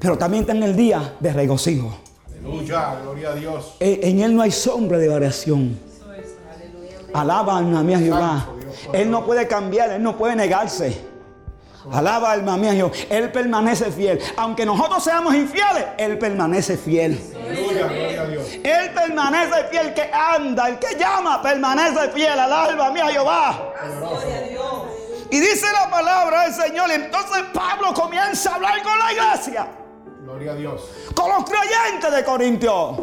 pero 0.00 0.18
también 0.18 0.42
está 0.42 0.54
en 0.54 0.64
el 0.64 0.74
día 0.74 1.14
de 1.20 1.32
regocijo. 1.32 2.03
Aleluya, 2.44 2.98
gloria 3.02 3.30
a 3.30 3.34
Dios. 3.34 3.76
En 3.80 4.20
Él 4.20 4.36
no 4.36 4.42
hay 4.42 4.50
sombra 4.50 4.98
de 4.98 5.08
variación. 5.08 5.78
Alaba 7.14 7.56
alma 7.56 7.82
mía 7.82 7.98
Jehová. 7.98 8.46
Él 8.92 9.10
no 9.10 9.24
puede 9.24 9.46
cambiar, 9.48 9.90
Él 9.90 10.02
no 10.02 10.16
puede 10.16 10.36
negarse. 10.36 11.00
Alaba 11.90 12.32
alma 12.32 12.56
mía 12.58 12.74
Jehová. 12.74 12.92
Él 13.08 13.32
permanece 13.32 13.90
fiel. 13.90 14.20
Aunque 14.36 14.66
nosotros 14.66 15.02
seamos 15.02 15.34
infieles, 15.34 15.86
Él 15.96 16.18
permanece 16.18 16.76
fiel. 16.76 17.18
Aleluya, 17.34 17.86
gloria 17.86 18.22
a 18.22 18.26
Dios. 18.26 18.52
Él 18.62 18.90
permanece 18.94 19.64
fiel. 19.70 19.94
que 19.94 20.10
anda, 20.12 20.68
el 20.68 20.78
que 20.78 20.98
llama, 20.98 21.40
permanece 21.40 22.10
fiel. 22.10 22.38
Alaba 22.38 22.90
mía 22.90 23.06
Jehová. 23.08 23.72
Gloria 23.98 24.36
a 24.36 24.40
Dios. 24.42 24.82
Y 25.30 25.40
dice 25.40 25.66
la 25.72 25.90
palabra 25.90 26.42
del 26.44 26.52
Señor. 26.52 26.90
Entonces 26.90 27.42
Pablo 27.54 27.94
comienza 27.94 28.50
a 28.50 28.54
hablar 28.56 28.82
con 28.82 28.98
la 28.98 29.12
iglesia. 29.12 29.68
Gloria 30.44 30.52
a 30.52 30.56
Dios. 30.56 30.90
Con 31.14 31.30
los 31.30 31.44
creyentes 31.44 32.12
de 32.12 32.22
Corintios. 32.22 32.98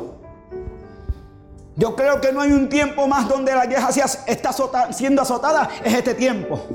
Yo 1.75 1.95
creo 1.95 2.21
que 2.21 2.31
no 2.31 2.41
hay 2.41 2.51
un 2.51 2.69
tiempo 2.69 3.07
más 3.07 3.27
donde 3.27 3.55
la 3.55 3.65
iglesia 3.65 4.05
está 4.27 4.53
siendo 4.91 5.23
azotada. 5.23 5.67
Es 5.83 5.91
este 5.93 6.13
tiempo. 6.13 6.67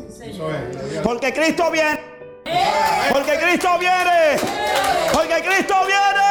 Porque 1.05 1.33
Cristo 1.33 1.70
viene. 1.70 2.00
Porque 3.12 3.38
Cristo 3.38 3.68
viene. 3.79 4.40
Porque 5.12 5.42
Cristo 5.46 5.74
viene. 5.87 6.26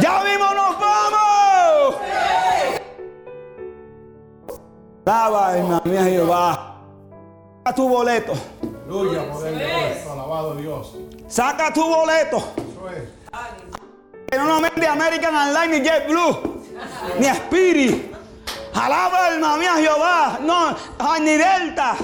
Ya 0.00 0.22
vimos, 0.24 0.54
nos 0.54 0.80
vamos. 0.80 1.96
Alaba, 5.06 5.56
hermano 5.56 5.82
mía 5.84 6.04
Jehová. 6.04 6.80
Saca 7.58 7.74
tu 7.76 7.88
boleto. 7.88 8.32
Aleluya, 8.84 9.30
poder 9.32 9.58
de 9.58 9.66
Dios. 9.66 10.06
Alabado 10.10 10.54
Dios. 10.56 10.94
Saca 11.28 11.72
tu 11.72 11.82
boleto. 11.82 12.38
Eso 12.38 12.90
es. 12.90 13.08
Que 14.28 14.38
no 14.38 14.44
nos 14.46 14.62
vende 14.62 14.86
American 14.86 15.34
Online 15.34 15.78
ni 15.78 15.84
JetBlue. 15.84 16.62
Ni 17.18 17.26
Spirit. 17.26 18.14
Alaba, 18.74 19.28
hermano 19.28 19.56
mía 19.58 19.74
Jehová. 19.76 20.38
No, 20.40 20.76
ni 21.20 21.36
Delta. 21.36 21.96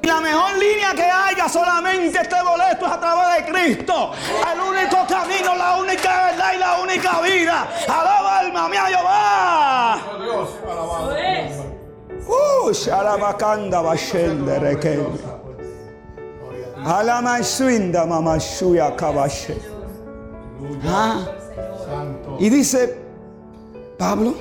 Y 0.00 0.06
la 0.06 0.20
mejor 0.20 0.56
línea 0.56 0.92
que 0.94 1.02
haya 1.02 1.48
solamente 1.48 2.18
este 2.20 2.36
boleto 2.42 2.86
es 2.86 2.92
a 2.92 3.00
través 3.00 3.44
de 3.44 3.52
Cristo. 3.52 4.12
El 4.52 4.60
único 4.60 5.06
camino, 5.06 5.54
la 5.56 5.76
única 5.76 6.26
verdad 6.26 6.52
y 6.54 6.58
la 6.58 6.80
única 6.80 7.20
vida. 7.20 7.68
Alaba 7.88 8.38
alma 8.38 8.68
mía 8.68 8.86
Jehová. 8.86 9.98
Dios, 10.22 10.48
alabado. 10.64 11.18
Uh, 12.28 12.72
Sharabakanda 12.72 13.80
Bashende 13.80 14.58
Reke. 14.58 14.98
Ah. 20.86 21.26
Y 22.38 22.48
dice 22.48 22.96
Pablo, 23.98 24.34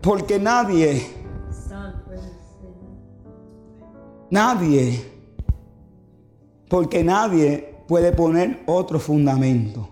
porque 0.00 0.38
nadie, 0.38 1.06
nadie, 4.30 5.04
porque 6.70 7.04
nadie 7.04 7.82
puede 7.86 8.12
poner 8.12 8.62
otro 8.64 8.98
fundamento 8.98 9.90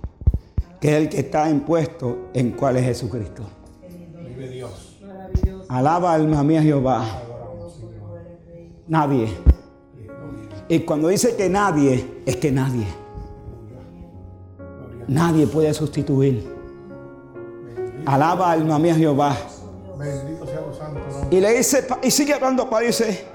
que 0.81 0.96
el 0.96 1.11
que 1.11 1.20
está 1.20 1.50
impuesto 1.50 2.31
en 2.33 2.53
cuál 2.53 2.79
es 2.79 2.85
Jesucristo. 2.85 3.42
Vive 4.16 4.48
Dios. 4.48 4.98
Alaba 5.68 6.14
alma 6.14 6.42
mía 6.42 6.62
Jehová. 6.62 7.05
Nadie. 8.88 9.54
Y 10.68 10.81
cuando 10.81 11.09
dice 11.09 11.37
que 11.37 11.48
nadie, 11.48 12.22
es 12.24 12.37
que 12.37 12.50
nadie. 12.50 12.87
Nadie 15.07 15.46
puede 15.46 15.72
sustituir. 15.74 16.53
Alaba 18.07 18.50
alma 18.50 18.79
mía 18.79 18.94
Jehová. 18.94 19.37
Y 21.31 21.40
le 21.40 21.57
dice, 21.57 21.87
y 22.03 22.11
sigue 22.11 22.35
hablando 22.35 22.68
para 22.68 22.87
dice, 22.87 23.27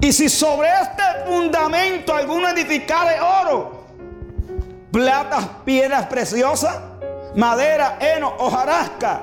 y 0.00 0.12
si 0.12 0.28
sobre 0.28 0.68
este 0.68 1.02
fundamento 1.26 2.14
alguno 2.14 2.48
edificare 2.48 3.20
oro, 3.20 3.84
plata, 4.92 5.62
piedras 5.64 6.06
preciosas, 6.06 6.78
madera, 7.34 7.98
heno, 8.00 8.32
hojarasca, 8.38 9.22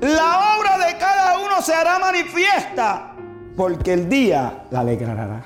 la 0.00 0.56
obra 0.58 0.86
de 0.86 0.98
cada 0.98 1.38
uno 1.38 1.62
se 1.62 1.74
hará 1.74 1.98
manifiesta, 1.98 3.14
porque 3.56 3.94
el 3.94 4.08
día 4.08 4.64
la 4.70 4.84
declarará. 4.84 5.44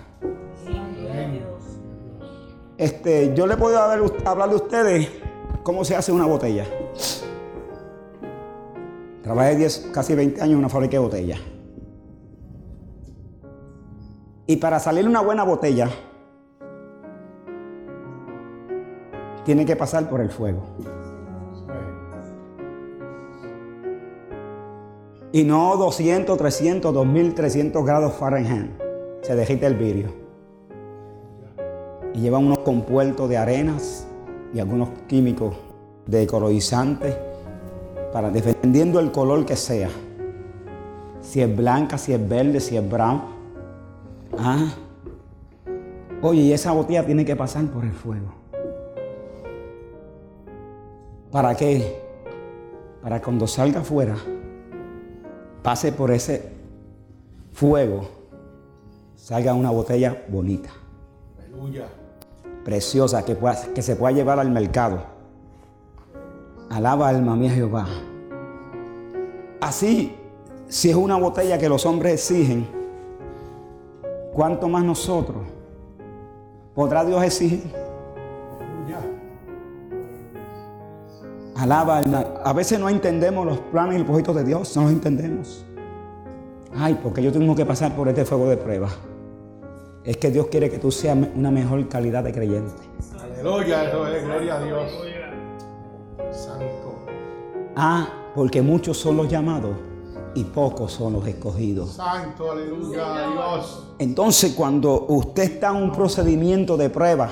Este, 2.84 3.32
yo 3.34 3.46
le 3.46 3.56
puedo 3.56 3.78
hablar 3.80 4.50
de 4.50 4.56
ustedes 4.56 5.08
cómo 5.62 5.86
se 5.86 5.96
hace 5.96 6.12
una 6.12 6.26
botella. 6.26 6.66
Trabajé 9.22 9.56
10, 9.56 9.90
casi 9.94 10.14
20 10.14 10.42
años 10.42 10.52
en 10.52 10.58
una 10.58 10.68
fábrica 10.68 10.92
de 10.92 10.98
botellas. 10.98 11.40
Y 14.46 14.56
para 14.56 14.80
salir 14.80 15.08
una 15.08 15.22
buena 15.22 15.44
botella, 15.44 15.88
tiene 19.46 19.64
que 19.64 19.76
pasar 19.76 20.10
por 20.10 20.20
el 20.20 20.28
fuego. 20.28 20.64
Y 25.32 25.42
no 25.44 25.74
200, 25.78 26.36
300, 26.36 26.92
2300 26.92 27.86
grados 27.86 28.12
Fahrenheit. 28.12 28.72
Se 29.22 29.34
derrite 29.34 29.64
el 29.64 29.74
vidrio. 29.74 30.23
Y 32.14 32.20
lleva 32.20 32.38
unos 32.38 32.58
compuertos 32.60 33.28
de 33.28 33.36
arenas 33.36 34.06
y 34.54 34.60
algunos 34.60 34.90
químicos 35.08 35.54
de 36.06 36.26
colorizantes 36.26 37.16
para 38.12 38.30
dependiendo 38.30 39.00
el 39.00 39.10
color 39.10 39.44
que 39.44 39.56
sea. 39.56 39.90
Si 41.20 41.40
es 41.40 41.56
blanca, 41.56 41.98
si 41.98 42.12
es 42.12 42.28
verde, 42.28 42.60
si 42.60 42.76
es 42.76 42.88
brown. 42.88 43.22
Ah. 44.38 44.72
Oye, 46.22 46.42
y 46.42 46.52
esa 46.52 46.72
botella 46.72 47.04
tiene 47.04 47.24
que 47.24 47.34
pasar 47.34 47.64
por 47.66 47.84
el 47.84 47.92
fuego. 47.92 48.32
¿Para 51.30 51.56
qué? 51.56 52.00
Para 53.02 53.20
cuando 53.20 53.48
salga 53.48 53.80
afuera, 53.80 54.16
pase 55.62 55.90
por 55.90 56.12
ese 56.12 56.52
fuego, 57.52 58.08
salga 59.16 59.52
una 59.52 59.70
botella 59.70 60.24
bonita. 60.28 60.70
Aleluya. 61.36 61.86
Preciosa, 62.64 63.24
que, 63.24 63.82
se 63.82 63.96
pueda 63.96 64.12
llevar 64.12 64.38
al 64.38 64.50
mercado. 64.50 65.02
Alaba 66.70 67.08
alma 67.08 67.36
mía 67.36 67.50
Jehová. 67.50 67.86
Así, 69.60 70.16
si 70.68 70.90
es 70.90 70.96
una 70.96 71.16
botella 71.16 71.58
que 71.58 71.68
los 71.68 71.84
hombres 71.84 72.14
exigen, 72.14 72.66
¿cuánto 74.32 74.68
más 74.68 74.82
nosotros 74.82 75.42
podrá 76.74 77.04
Dios 77.04 77.22
exigir? 77.22 77.84
Alaba 81.56 81.98
alma. 81.98 82.24
A 82.44 82.52
veces 82.52 82.80
no 82.80 82.88
entendemos 82.88 83.46
los 83.46 83.58
planes 83.58 83.94
y 83.94 83.98
los 83.98 84.06
proyectos 84.06 84.36
de 84.36 84.44
Dios, 84.44 84.76
no 84.76 84.84
los 84.84 84.92
entendemos. 84.92 85.64
Ay, 86.76 86.98
porque 87.02 87.22
yo 87.22 87.30
tengo 87.30 87.54
que 87.54 87.64
pasar 87.64 87.94
por 87.94 88.08
este 88.08 88.24
fuego 88.24 88.48
de 88.48 88.56
prueba. 88.56 88.88
Es 90.04 90.18
que 90.18 90.30
Dios 90.30 90.48
quiere 90.48 90.70
que 90.70 90.78
tú 90.78 90.90
seas 90.92 91.16
una 91.34 91.50
mejor 91.50 91.88
calidad 91.88 92.22
de 92.22 92.32
creyente. 92.32 92.74
Aleluya, 93.18 93.90
gloria 93.90 94.56
a 94.56 94.64
Dios. 94.64 94.92
Ah, 97.74 98.08
porque 98.34 98.60
muchos 98.60 98.98
son 98.98 99.16
los 99.16 99.28
llamados 99.28 99.76
y 100.34 100.44
pocos 100.44 100.92
son 100.92 101.14
los 101.14 101.26
escogidos. 101.26 101.92
Santo, 101.92 102.50
aleluya, 102.50 103.30
Dios. 103.30 103.94
Entonces, 103.98 104.52
cuando 104.54 105.06
usted 105.08 105.44
está 105.44 105.70
en 105.70 105.76
un 105.76 105.92
procedimiento 105.92 106.76
de 106.76 106.90
prueba, 106.90 107.30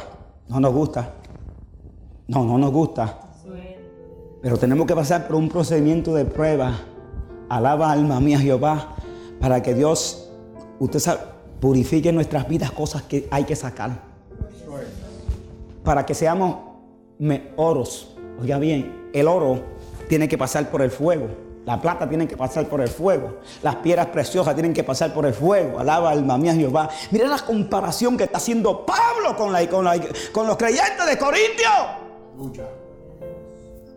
no 0.48 0.60
nos 0.60 0.72
gusta. 0.72 1.14
No, 2.28 2.44
no 2.44 2.56
nos 2.56 2.72
gusta. 2.72 3.20
Pero 4.40 4.56
tenemos 4.56 4.86
que 4.86 4.94
pasar 4.94 5.26
por 5.26 5.36
un 5.36 5.48
procedimiento 5.48 6.14
de 6.14 6.24
prueba. 6.24 6.72
Alaba 7.48 7.92
alma 7.92 8.18
mía 8.18 8.38
Jehová, 8.38 8.96
para 9.38 9.62
que 9.62 9.74
Dios, 9.74 10.32
usted 10.78 10.98
sabe, 10.98 11.20
purifique 11.62 12.12
nuestras 12.12 12.48
vidas 12.48 12.72
cosas 12.72 13.02
que 13.02 13.28
hay 13.30 13.44
que 13.44 13.54
sacar. 13.54 13.90
Para 15.84 16.04
que 16.04 16.12
seamos 16.12 16.56
oros. 17.54 18.16
Oiga 18.40 18.58
bien, 18.58 19.10
el 19.14 19.28
oro 19.28 19.62
tiene 20.08 20.26
que 20.28 20.36
pasar 20.36 20.68
por 20.70 20.82
el 20.82 20.90
fuego. 20.90 21.28
La 21.64 21.80
plata 21.80 22.08
tiene 22.08 22.26
que 22.26 22.36
pasar 22.36 22.66
por 22.66 22.80
el 22.80 22.88
fuego. 22.88 23.38
Las 23.62 23.76
piedras 23.76 24.08
preciosas 24.08 24.54
tienen 24.54 24.74
que 24.74 24.82
pasar 24.82 25.14
por 25.14 25.24
el 25.24 25.32
fuego. 25.32 25.78
Alaba 25.78 26.10
alma 26.10 26.36
mía 26.36 26.52
Jehová. 26.52 26.90
Mira 27.12 27.28
la 27.28 27.38
comparación 27.38 28.16
que 28.16 28.24
está 28.24 28.38
haciendo 28.38 28.84
Pablo 28.84 29.36
con, 29.36 29.52
la, 29.52 29.64
con, 29.68 29.86
con 30.32 30.48
los 30.48 30.56
creyentes 30.56 31.06
de 31.06 31.16
Corintio. 31.16 31.70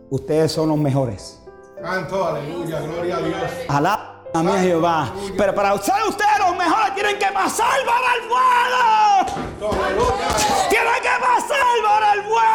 Ustedes 0.08 0.52
son 0.52 0.68
los 0.68 0.78
mejores. 0.78 1.42
Canto, 1.82 2.24
aleluya, 2.24 2.78
gloria 2.78 3.16
a 3.16 3.20
Dios. 3.22 3.40
Alaba 3.66 4.15
mía 4.42 4.58
Jehová. 4.60 5.12
Pero 5.36 5.54
para 5.54 5.74
usar 5.74 6.06
ustedes 6.06 6.38
los 6.38 6.56
mejores 6.56 6.94
tienen 6.94 7.18
que 7.18 7.26
pasar 7.26 7.78
por 7.84 8.02
el 8.14 8.22
fuego. 8.28 9.76
Tienen 10.68 11.02
que 11.02 11.16
pasar 11.20 11.76
por 11.86 12.02
el 12.14 12.20
fuego. 12.24 12.46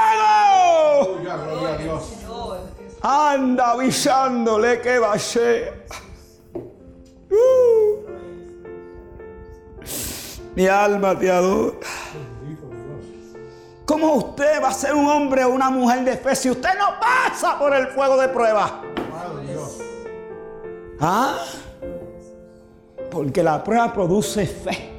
A. 3.04 3.32
Anda 3.32 3.72
avisándole 3.72 4.82
que 4.82 5.00
va 5.00 5.14
a 5.14 5.20
ser. 5.20 5.86
Uh. 6.54 7.92
Mi 10.56 10.68
alma 10.68 11.18
te 11.18 11.32
adora. 11.32 11.78
¿Cómo 13.86 14.14
usted 14.14 14.62
va 14.64 14.70
a 14.70 14.74
ser 14.74 14.94
un 14.94 15.08
hombre 15.08 15.44
o 15.44 15.50
una 15.50 15.70
mujer 15.70 16.04
de 16.06 16.16
fe 16.16 16.36
si 16.36 16.50
usted 16.50 16.78
no 16.78 17.00
pasa 17.00 17.60
por 17.60 17.76
el 17.76 17.88
fuego 17.88 18.16
de 18.18 18.30
prueba? 18.30 18.82
¿Ah? 21.02 21.36
Porque 23.10 23.42
la 23.42 23.64
prueba 23.64 23.92
produce 23.92 24.46
fe. 24.46 24.92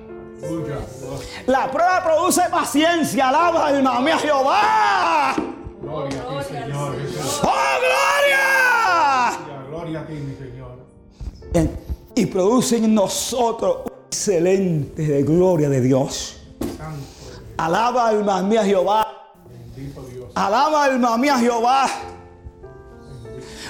La 1.47 1.71
prueba 1.71 2.03
produce 2.03 2.43
paciencia. 2.51 3.29
Alaba 3.29 3.69
alma 3.69 4.01
mía 4.01 4.19
Jehová. 4.19 5.35
Gloria 5.81 6.23
a 6.23 6.39
ti, 6.39 6.45
Señor. 6.53 6.97
¡Oh, 7.43 7.79
gloria! 7.87 9.39
Gloria 9.69 10.01
a 10.01 10.07
ti, 10.07 10.15
mi 10.15 10.35
Señor. 10.35 11.71
Y 12.17 12.27
produce 12.27 12.79
en 12.79 12.95
nosotros 12.95 13.79
excelente 14.09 15.07
de 15.07 15.23
gloria 15.23 15.69
de 15.69 15.81
Dios. 15.81 16.41
Alaba 17.57 18.09
alma 18.09 18.43
mía 18.43 18.65
Jehová. 18.65 19.07
Bendito 19.49 20.03
Dios. 20.03 20.31
Alaba 20.35 20.85
alma 20.85 21.17
mía 21.17 21.39
Jehová. 21.39 21.87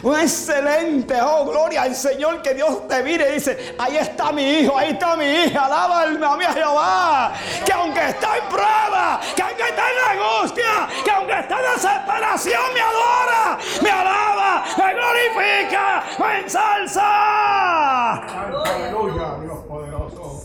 Un 0.02 0.18
excelente, 0.18 1.16
oh 1.22 1.44
gloria 1.44 1.82
al 1.82 1.94
Señor 1.94 2.42
que 2.42 2.54
Dios 2.54 2.88
te 2.88 3.04
mire 3.04 3.30
y 3.30 3.34
dice, 3.34 3.76
ahí 3.78 3.98
está 3.98 4.32
mi 4.32 4.42
hijo, 4.42 4.76
ahí 4.76 4.90
está 4.90 5.14
mi 5.14 5.24
hija, 5.24 5.66
alaba 5.66 6.00
alma 6.00 6.36
mía 6.36 6.52
Jehová, 6.52 7.32
que 7.64 7.72
aunque 7.72 8.08
está 8.08 8.36
en 8.36 8.48
prueba, 8.48 9.20
que 9.36 9.42
aunque 9.42 9.62
está 9.62 9.82
en 9.90 10.18
angustia, 10.18 10.88
que 11.04 11.10
aunque 11.10 11.38
está 11.38 11.56
en 11.56 11.74
desesperación, 11.74 12.74
me 12.74 12.80
adora, 12.80 13.58
me 13.80 13.90
alaba, 13.90 14.64
me 14.76 14.94
glorifica, 14.94 16.02
me 16.18 16.40
ensalza. 16.40 18.14
Aleluya, 18.14 19.36
Dios 19.40 19.58
poderoso. 19.68 20.42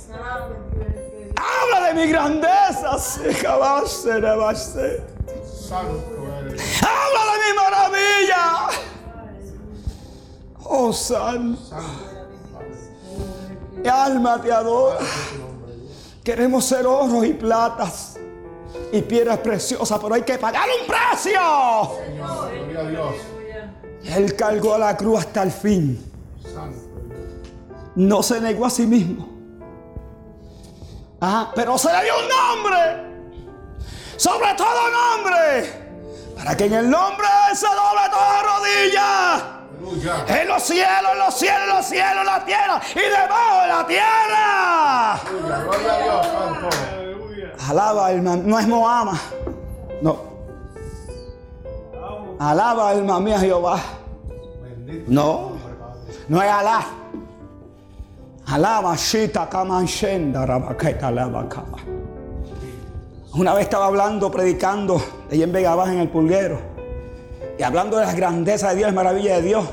Habla 1.35 1.87
de 1.87 1.93
mi 1.95 2.07
grandeza. 2.07 2.97
Habla 6.83 7.23
de 7.31 7.37
mi 7.45 7.57
maravilla. 7.57 8.96
Oh, 10.69 10.91
santo. 10.91 11.61
Mi 13.77 13.87
alma 13.87 14.41
te 14.41 14.51
adora. 14.51 14.99
Queremos 16.23 16.65
ser 16.65 16.85
oro 16.85 17.23
y 17.23 17.33
platas 17.33 18.17
y 18.91 19.01
piedras 19.01 19.37
preciosas, 19.37 19.97
pero 20.01 20.13
hay 20.13 20.23
que 20.23 20.37
pagar 20.37 20.67
un 20.81 20.87
precio. 20.87 21.39
Él 24.03 24.35
cargó 24.35 24.73
a 24.73 24.77
la 24.77 24.97
cruz 24.97 25.19
hasta 25.19 25.43
el 25.43 25.51
fin. 25.51 26.03
No 27.95 28.21
se 28.21 28.41
negó 28.41 28.65
a 28.65 28.69
sí 28.69 28.85
mismo. 28.85 29.29
Ah, 31.21 31.51
pero 31.55 31.77
se 31.77 31.91
le 31.93 32.03
dio 32.03 32.13
un 32.19 32.27
nombre. 32.27 32.77
Sobre 34.17 34.53
todo 34.55 34.67
nombre. 34.91 35.87
Para 36.35 36.57
que 36.57 36.65
en 36.65 36.73
el 36.73 36.89
nombre 36.89 37.27
se 37.55 37.67
doble 37.67 38.01
toda 38.11 38.43
rodilla 38.43 39.56
en 39.93 40.47
los 40.47 40.63
cielos, 40.63 41.11
en 41.13 41.19
los 41.19 41.33
cielos, 41.33 41.61
en 41.61 41.75
los 41.75 41.85
cielos, 41.85 42.17
en 42.19 42.25
la 42.25 42.45
tierra 42.45 42.81
y 42.95 42.99
debajo 42.99 43.61
de 43.61 43.67
la 43.67 43.87
tierra. 43.87 45.19
Alaba, 47.69 48.11
hermano. 48.11 48.43
No 48.45 48.59
es 48.59 48.67
Moama. 48.67 49.19
No. 50.01 50.17
Alaba 52.39 52.89
alma 52.89 53.19
mía 53.19 53.39
Jehová. 53.39 53.79
No, 55.07 55.51
no 56.27 56.41
es 56.41 56.49
Alá. 56.49 56.85
Alaba 58.45 58.95
Shita 58.95 59.49
Kamanshenda 59.49 60.45
Rabaketa 60.45 61.11
Labakaba. 61.11 61.79
Una 63.33 63.53
vez 63.53 63.63
estaba 63.63 63.87
hablando, 63.87 64.31
predicando, 64.31 65.01
ahí 65.31 65.43
en 65.43 65.51
Vega 65.51 65.75
Baja, 65.75 65.91
en 65.91 65.99
el 65.99 66.09
pulguero, 66.09 66.59
y 67.57 67.63
hablando 67.63 67.97
de 67.97 68.05
las 68.05 68.15
grandezas 68.15 68.71
de 68.71 68.77
Dios, 68.77 68.93
maravillas 68.93 69.37
de 69.37 69.41
Dios. 69.43 69.65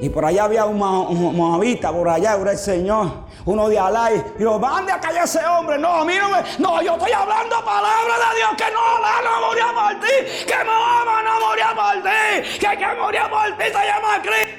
Y 0.00 0.08
por 0.10 0.24
allá 0.24 0.44
había 0.44 0.64
un, 0.64 0.78
mo- 0.78 1.08
un 1.08 1.36
moabita, 1.36 1.92
por 1.92 2.08
allá 2.08 2.36
era 2.40 2.52
el 2.52 2.58
Señor, 2.58 3.10
uno 3.44 3.68
de 3.68 3.78
Alá. 3.78 4.12
Y 4.12 4.22
dijo, 4.38 4.56
mande 4.58 4.92
a 4.92 5.00
callar 5.00 5.24
ese 5.24 5.44
hombre. 5.44 5.76
No, 5.76 5.88
a 5.92 6.04
mí 6.04 6.14
no 6.60 6.82
yo 6.82 6.92
estoy 6.94 7.10
hablando 7.10 7.56
palabra 7.64 8.14
de 8.30 8.36
Dios, 8.36 8.50
que 8.56 8.72
no, 8.72 8.80
Alá 8.96 9.14
no 9.24 9.46
moría 9.48 9.66
por 9.74 10.00
ti, 10.00 10.44
que 10.46 10.54
Mahoma 10.64 11.22
no 11.24 11.40
moría 11.48 11.74
por 11.74 12.02
ti, 12.04 12.58
que 12.60 12.78
que 12.78 13.00
moría 13.00 13.28
por 13.28 13.44
ti 13.58 13.64
se 13.64 13.72
llama 13.72 14.22
Cristo. 14.22 14.58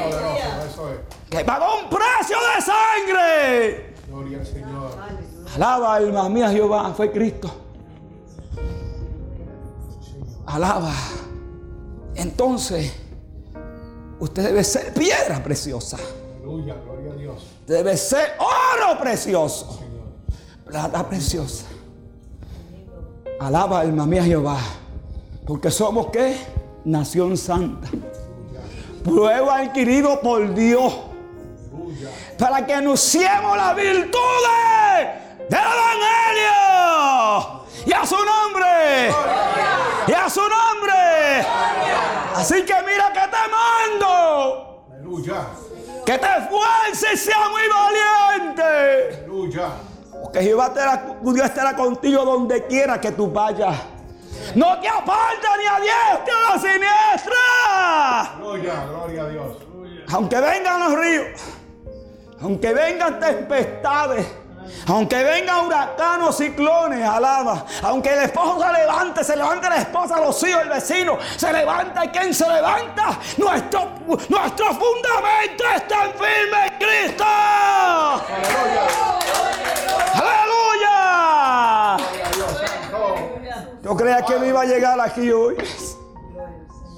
Poderoso, 0.00 0.88
es. 0.92 1.28
Que 1.30 1.44
pagó 1.44 1.78
un 1.80 1.88
precio 1.88 2.36
de 2.54 2.62
sangre. 2.62 3.94
Gloria 4.08 4.38
al 4.38 4.46
Señor. 4.46 4.90
Alaba, 5.56 5.94
alma 5.96 6.28
mía, 6.28 6.50
Jehová, 6.50 6.92
fue 6.96 7.10
Cristo. 7.10 7.61
Alaba. 10.52 10.92
Entonces, 12.14 12.92
usted 14.20 14.44
debe 14.44 14.62
ser 14.62 14.92
piedra 14.92 15.42
preciosa. 15.42 15.96
Aleluya, 16.36 16.74
gloria 16.84 17.12
a 17.12 17.16
Dios. 17.16 17.46
Debe 17.66 17.96
ser 17.96 18.32
oro 18.38 18.98
precioso. 19.00 19.80
Plata 20.66 21.08
preciosa. 21.08 21.64
Alaba, 23.40 23.80
alma 23.80 24.04
mía, 24.04 24.24
Jehová. 24.24 24.58
Porque 25.46 25.70
somos 25.70 26.08
qué? 26.08 26.36
Nación 26.84 27.38
santa. 27.38 27.88
Pueblo 29.02 29.50
adquirido 29.50 30.20
por 30.20 30.52
Dios. 30.54 30.92
Para 32.38 32.66
que 32.66 32.74
anunciemos 32.74 33.56
las 33.56 33.74
virtudes 33.74 34.12
del 35.48 35.60
Evangelio. 35.60 36.52
Y 37.86 37.92
a 37.92 38.04
su 38.04 38.16
nombre. 38.16 39.12
Y 40.06 40.12
a 40.12 40.28
su 40.28 40.40
nombre. 40.40 41.46
Así 42.34 42.64
que 42.64 42.74
mira 42.82 43.12
que 43.12 43.20
te 43.20 44.00
mando. 44.00 44.86
Aleluya. 44.92 45.46
Que 46.04 46.18
te 46.18 46.26
esfuerces 46.26 47.12
y 47.12 47.16
sea 47.16 47.48
muy 47.48 47.62
valiente. 47.68 49.18
Aleluya. 49.18 49.68
Porque 50.22 50.42
Jehová 50.42 50.66
estará, 50.68 51.16
Dios 51.22 51.46
estará 51.46 51.76
contigo 51.76 52.24
donde 52.24 52.66
quiera 52.66 53.00
que 53.00 53.12
tú 53.12 53.30
vayas. 53.30 53.76
No 54.54 54.80
te 54.80 54.88
apartes 54.88 55.50
ni 55.58 55.66
a 55.66 55.80
diestra 55.80 56.24
ni 56.26 56.54
a 56.54 56.58
siniestra. 56.58 58.20
Aleluya, 58.34 58.86
gloria 58.86 59.22
a 59.22 59.28
Dios. 59.28 59.56
Aunque 60.12 60.40
vengan 60.40 60.80
los 60.80 60.98
ríos, 60.98 61.40
aunque 62.40 62.74
vengan 62.74 63.20
tempestades, 63.20 64.26
aunque 64.86 65.22
vengan 65.22 65.66
huracanos, 65.66 66.36
ciclones, 66.36 67.06
alaba. 67.06 67.64
Aunque 67.82 68.12
el 68.12 68.24
esposo 68.24 68.60
se 68.60 68.72
levante, 68.72 69.24
se 69.24 69.36
levante 69.36 69.68
la 69.68 69.76
esposa, 69.76 70.20
los 70.20 70.42
hijos, 70.42 70.62
el 70.62 70.68
vecino, 70.68 71.18
se 71.36 71.52
levanta 71.52 72.04
y 72.04 72.08
quien 72.08 72.34
se 72.34 72.48
levanta, 72.48 73.18
nuestro, 73.36 73.90
nuestro 74.28 74.66
fundamento 74.66 75.64
está 75.76 76.04
en 76.04 76.12
firme 76.12 76.66
en 76.66 76.78
Cristo. 76.78 77.24
Aleluya. 80.14 81.96
Gloria 81.96 82.26
a 82.26 82.30
Dios, 82.34 82.50
santo. 82.58 83.16
¿Tú 83.82 83.96
creías 83.96 84.22
que 84.22 84.38
me 84.38 84.48
iba 84.48 84.60
a 84.60 84.64
llegar 84.64 85.00
aquí 85.00 85.30
hoy? 85.30 85.56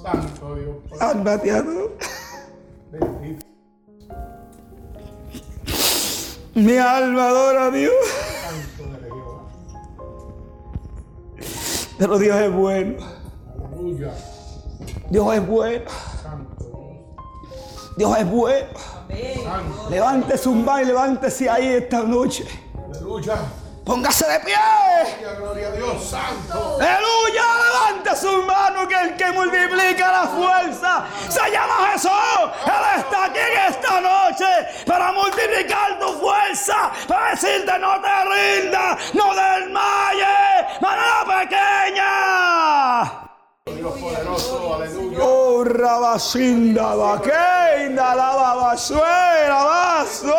Santo 0.02 0.54
Dios. 0.54 0.76
Bendito. 2.90 3.46
Mi 6.54 6.78
alma 6.78 7.28
adora 7.28 7.66
a 7.66 7.70
Dios. 7.70 7.92
Santo 8.42 8.92
de 8.92 9.08
Jehová. 9.08 9.42
Pero 11.98 12.18
Dios 12.18 12.36
es 12.36 12.52
bueno. 12.52 13.04
Aleluya. 13.72 14.14
Dios 15.10 15.34
es 15.34 15.46
bueno. 15.46 15.90
Santo. 16.22 16.92
Dios 17.96 18.18
es 18.18 18.30
bueno. 18.30 18.68
Levántese 19.90 20.48
un 20.48 20.64
baile, 20.64 20.92
levántese 20.92 21.50
ahí 21.50 21.66
esta 21.66 22.02
noche. 22.04 22.46
Aleluya. 22.88 23.36
Póngase 23.84 24.24
de 24.26 24.40
pie. 24.40 24.54
Gloria 25.36 25.68
a 25.68 25.72
Dios. 25.72 26.04
Santo. 26.04 26.76
Aleluya. 26.76 27.42
Levante 27.64 28.03
la 30.24 30.30
fuerza 30.30 31.04
se 31.28 31.50
llama 31.50 31.90
Jesús. 31.92 32.10
Él 32.64 33.00
está 33.00 33.24
aquí 33.24 33.38
en 33.38 33.72
esta 33.72 34.00
noche 34.00 34.46
para 34.86 35.12
multiplicar 35.12 35.98
tu 35.98 36.08
fuerza. 36.14 36.92
Para 37.06 37.30
decirte 37.30 37.78
no 37.78 38.00
te 38.00 38.24
rindas, 38.24 39.14
no 39.14 39.34
desmayes. 39.34 40.80
Manera 40.80 41.24
pequeña. 41.40 43.24
Dios 43.66 43.98
poderoso. 43.98 44.74
Aleluya. 44.74 45.18
Oh, 45.20 45.64
rabacinda, 45.64 46.94
vaquenda, 46.94 48.14
la 48.14 48.36
babasuera, 48.36 49.64
vaso. 49.64 50.34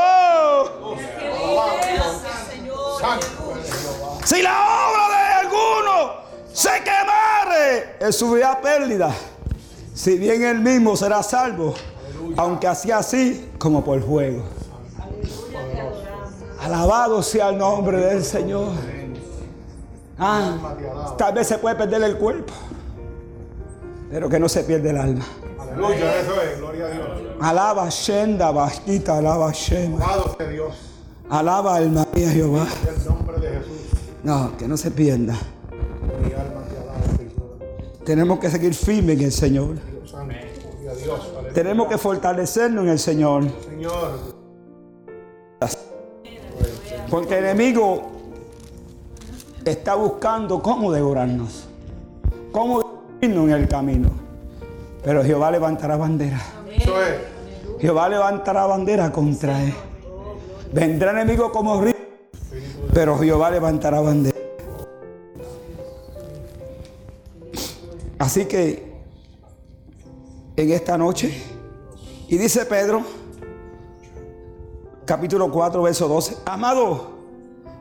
Si 4.24 4.42
la 4.42 4.56
obra 4.90 5.10
de 5.10 5.48
alguno 5.48 6.14
se 6.52 6.84
quemare, 6.84 7.98
es 8.00 8.18
su 8.18 8.32
vida 8.32 8.60
pérdida. 8.60 9.14
Si 9.96 10.18
bien 10.18 10.44
él 10.44 10.60
mismo 10.60 10.98
será 10.98 11.24
salvo, 11.24 11.74
aunque 12.36 12.68
así 12.68 12.92
así 12.92 13.50
como 13.58 13.84
por 13.84 14.04
fuego. 14.04 14.44
Alabado 16.62 17.24
sea 17.24 17.50
el 17.50 17.58
nombre 17.58 17.98
del 17.98 18.24
Señor. 18.24 18.74
Ah, 20.20 20.76
tal 21.18 21.34
vez 21.34 21.48
se 21.48 21.58
puede 21.58 21.76
perder 21.76 22.04
el 22.04 22.18
cuerpo, 22.18 22.52
pero 24.12 24.28
que 24.28 24.38
no 24.38 24.50
se 24.50 24.64
pierda 24.66 24.90
el 24.90 24.98
alma. 24.98 25.26
Aleluya. 25.60 26.20
Eso 26.20 26.42
es. 26.42 26.58
Gloria 26.58 26.86
a 26.86 26.90
Dios. 26.90 27.08
Alaba 27.40 27.90
Shenda, 27.90 28.52
Basquita, 28.52 29.18
alaba 29.18 29.52
Shenda. 29.54 30.06
Alabado 30.06 30.36
sea 30.38 30.48
Dios. 30.48 30.76
Alaba 31.30 31.76
alma 31.76 32.06
mía 32.14 32.32
Jehová. 32.32 32.68
En 32.84 32.96
el 32.96 33.06
nombre 33.06 33.40
de 33.40 33.60
Jesús. 33.60 33.72
No, 34.24 34.58
que 34.58 34.68
no 34.68 34.76
se 34.76 34.92
pierda. 34.92 35.36
Mi 36.22 36.34
alma. 36.34 36.65
Tenemos 38.06 38.40
que 38.40 38.50
seguir 38.50 38.74
firmes 38.76 39.18
en 39.18 39.26
el 39.26 39.32
Señor. 39.32 39.76
Tenemos 41.54 41.88
que 41.88 41.98
fortalecernos 41.98 42.84
en 42.84 42.90
el 42.92 43.00
Señor. 43.00 43.44
Porque 47.10 47.38
el 47.38 47.46
enemigo 47.46 48.04
está 49.64 49.96
buscando 49.96 50.62
cómo 50.62 50.92
devorarnos. 50.92 51.68
Cómo 52.52 52.80
destruirnos 52.80 53.50
en 53.50 53.56
el 53.56 53.68
camino. 53.68 54.10
Pero 55.04 55.24
Jehová 55.24 55.50
levantará 55.52 55.98
bandera. 55.98 56.42
Jehová 57.80 58.10
levantará 58.10 58.66
bandera 58.68 59.12
contra 59.12 59.64
él. 59.64 59.74
Vendrá 60.72 61.12
enemigo 61.12 61.52
como 61.52 61.82
río. 61.82 61.96
Pero 62.94 63.18
Jehová 63.18 63.50
levantará 63.50 64.00
bandera. 64.00 64.35
Así 68.18 68.46
que 68.46 68.96
en 70.56 70.72
esta 70.72 70.98
noche, 70.98 71.34
y 72.30 72.38
dice 72.38 72.66
Pedro, 72.66 73.04
capítulo 75.06 75.52
4, 75.52 75.82
verso 75.82 76.08
12, 76.08 76.38
amado, 76.46 77.14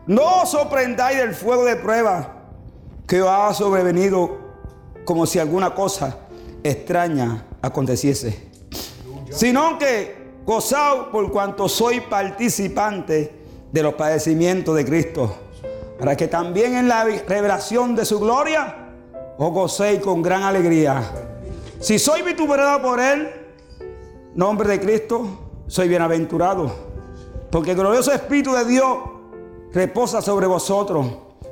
no 0.07 0.43
os 0.43 0.51
sorprendáis 0.51 1.19
del 1.19 1.35
fuego 1.35 1.65
de 1.65 1.77
prueba 1.77 2.43
que 3.07 3.23
os 3.23 3.29
ha 3.29 3.55
sobrevenido 3.55 4.39
como 5.05 5.25
si 5.25 5.39
alguna 5.39 5.73
cosa 5.73 6.19
extraña 6.65 7.47
aconteciese, 7.63 8.49
sino 9.31 9.79
que 9.79 10.17
gozaos 10.45 11.09
por 11.09 11.31
cuanto 11.31 11.69
soy 11.69 12.01
participante 12.01 13.33
de 13.71 13.83
los 13.83 13.95
padecimientos 13.95 14.75
de 14.75 14.85
Cristo, 14.85 15.37
para 15.99 16.17
que 16.17 16.27
también 16.27 16.75
en 16.75 16.89
la 16.89 17.05
revelación 17.05 17.95
de 17.95 18.05
su 18.05 18.19
gloria 18.19 18.84
os 19.37 19.53
gocéis 19.53 20.01
con 20.01 20.23
gran 20.23 20.43
alegría. 20.43 21.03
Si 21.81 21.99
soy 21.99 22.23
vituperado 22.23 22.81
por 22.83 23.01
él, 23.01 23.29
nombre 24.35 24.69
de 24.69 24.81
Cristo, 24.81 25.27
soy 25.67 25.89
bienaventurado, 25.89 26.73
porque 27.51 27.73
el 27.73 27.77
glorioso 27.77 28.13
Espíritu 28.13 28.53
de 28.53 28.65
Dios 28.65 28.99
reposa 29.73 30.23
sobre 30.23 30.47
vosotros. 30.47 31.07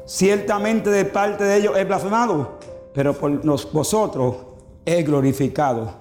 Ciertamente 0.04 0.90
de 0.90 1.04
parte 1.04 1.44
de 1.44 1.58
ellos 1.58 1.76
es 1.76 1.86
blasfemado, 1.86 2.58
pero 2.92 3.14
por 3.14 3.30
vosotros 3.72 4.36
es 4.84 5.06
glorificado. 5.06 5.92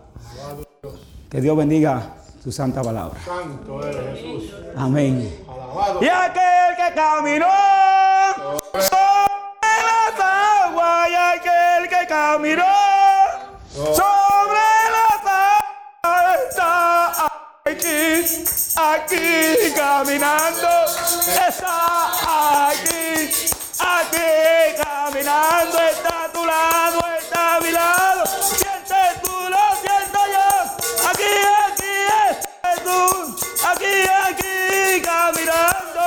Que 1.29 1.39
Dios 1.39 1.55
bendiga 1.55 2.15
su 2.43 2.51
santa 2.51 2.81
palabra. 2.81 3.19
Santo 3.23 3.85
eres 3.85 4.19
Jesús. 4.19 4.53
Amén. 4.75 5.43
Alabado. 5.47 5.99
Y 6.01 6.07
aquel 6.07 6.75
que 6.75 6.95
caminó 6.95 7.45
aquel 11.41 11.89
que 11.89 12.07
caminó 12.07 12.63
sobre 13.73 14.67
la 14.95 15.07
tierra 15.23 16.35
está 16.47 17.25
aquí, 17.65 18.25
aquí 18.77 19.73
caminando, 19.75 20.69
está 21.47 22.69
aquí, 22.69 23.31
aquí 23.79 24.29
caminando, 24.83 25.77
está 25.79 26.25
a 26.25 26.31
tu 26.31 26.45
lado, 26.45 26.99
está 27.19 27.55
a 27.55 27.59
mi 27.59 27.71
lado, 27.71 28.25
siente 28.25 29.19
tú, 29.23 29.49
lo 29.49 29.75
siento 29.81 30.19
yo, 30.35 30.49
aquí, 31.09 31.33
aquí, 31.65 31.95
este 32.29 32.81
tú, 32.83 33.35
aquí, 33.67 33.93
aquí 34.27 35.01
caminando, 35.01 36.03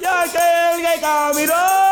y 0.00 0.04
aquel 0.04 0.82
que 0.82 1.00
caminó. 1.00 1.91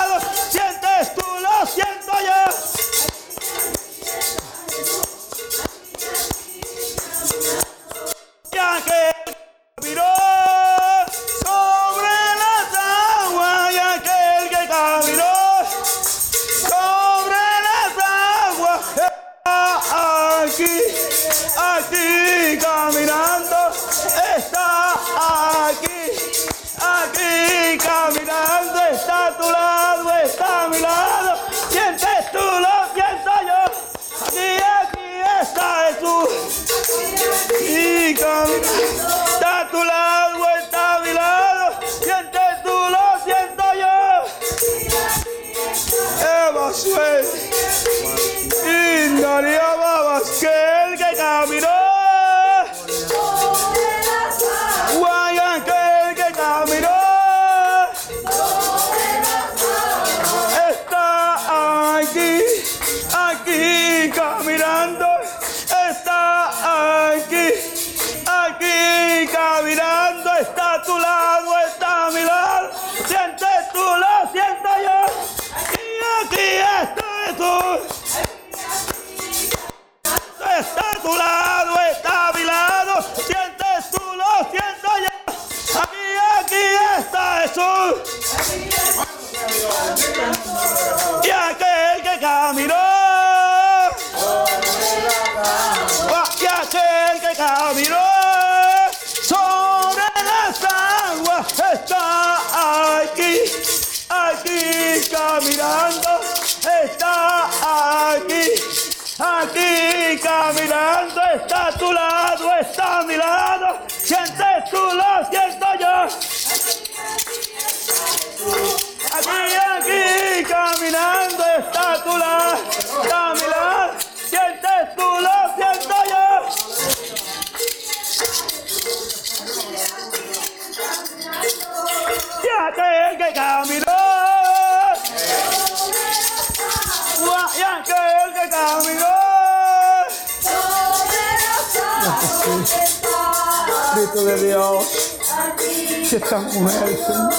Esta 146.13 146.39
mujer, 146.39 146.89
Señor. 146.89 147.33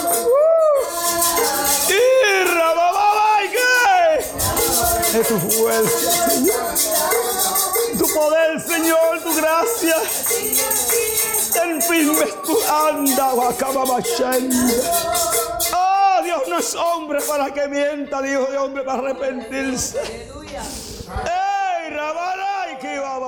Y 1.91 2.45
rabababa, 2.55 3.41
¿qué? 3.51 5.19
Es 5.21 5.29
tu 5.29 5.39
fuerza, 5.39 6.31
Señor. 6.31 6.75
Tu 7.99 8.15
poder, 8.15 8.59
Señor, 8.63 9.21
tu 9.23 9.37
gracia. 9.37 9.97
En 11.63 11.83
fin, 11.83 12.17
tu 12.47 12.59
anda, 12.73 13.35
Oh, 15.75 16.23
Dios 16.25 16.43
no 16.49 16.59
es 16.59 16.75
hombre 16.75 17.21
para 17.29 17.53
que 17.53 17.69
mienta, 17.69 18.23
Dios 18.23 18.51
de 18.51 18.57
hombre 18.57 18.85
para 18.85 19.01
arrepentirse. 19.01 20.01
¡Ey, 20.01 21.91
Rabaray, 21.91 22.79
que 22.81 22.99
va 22.99 23.17
a 23.17 23.19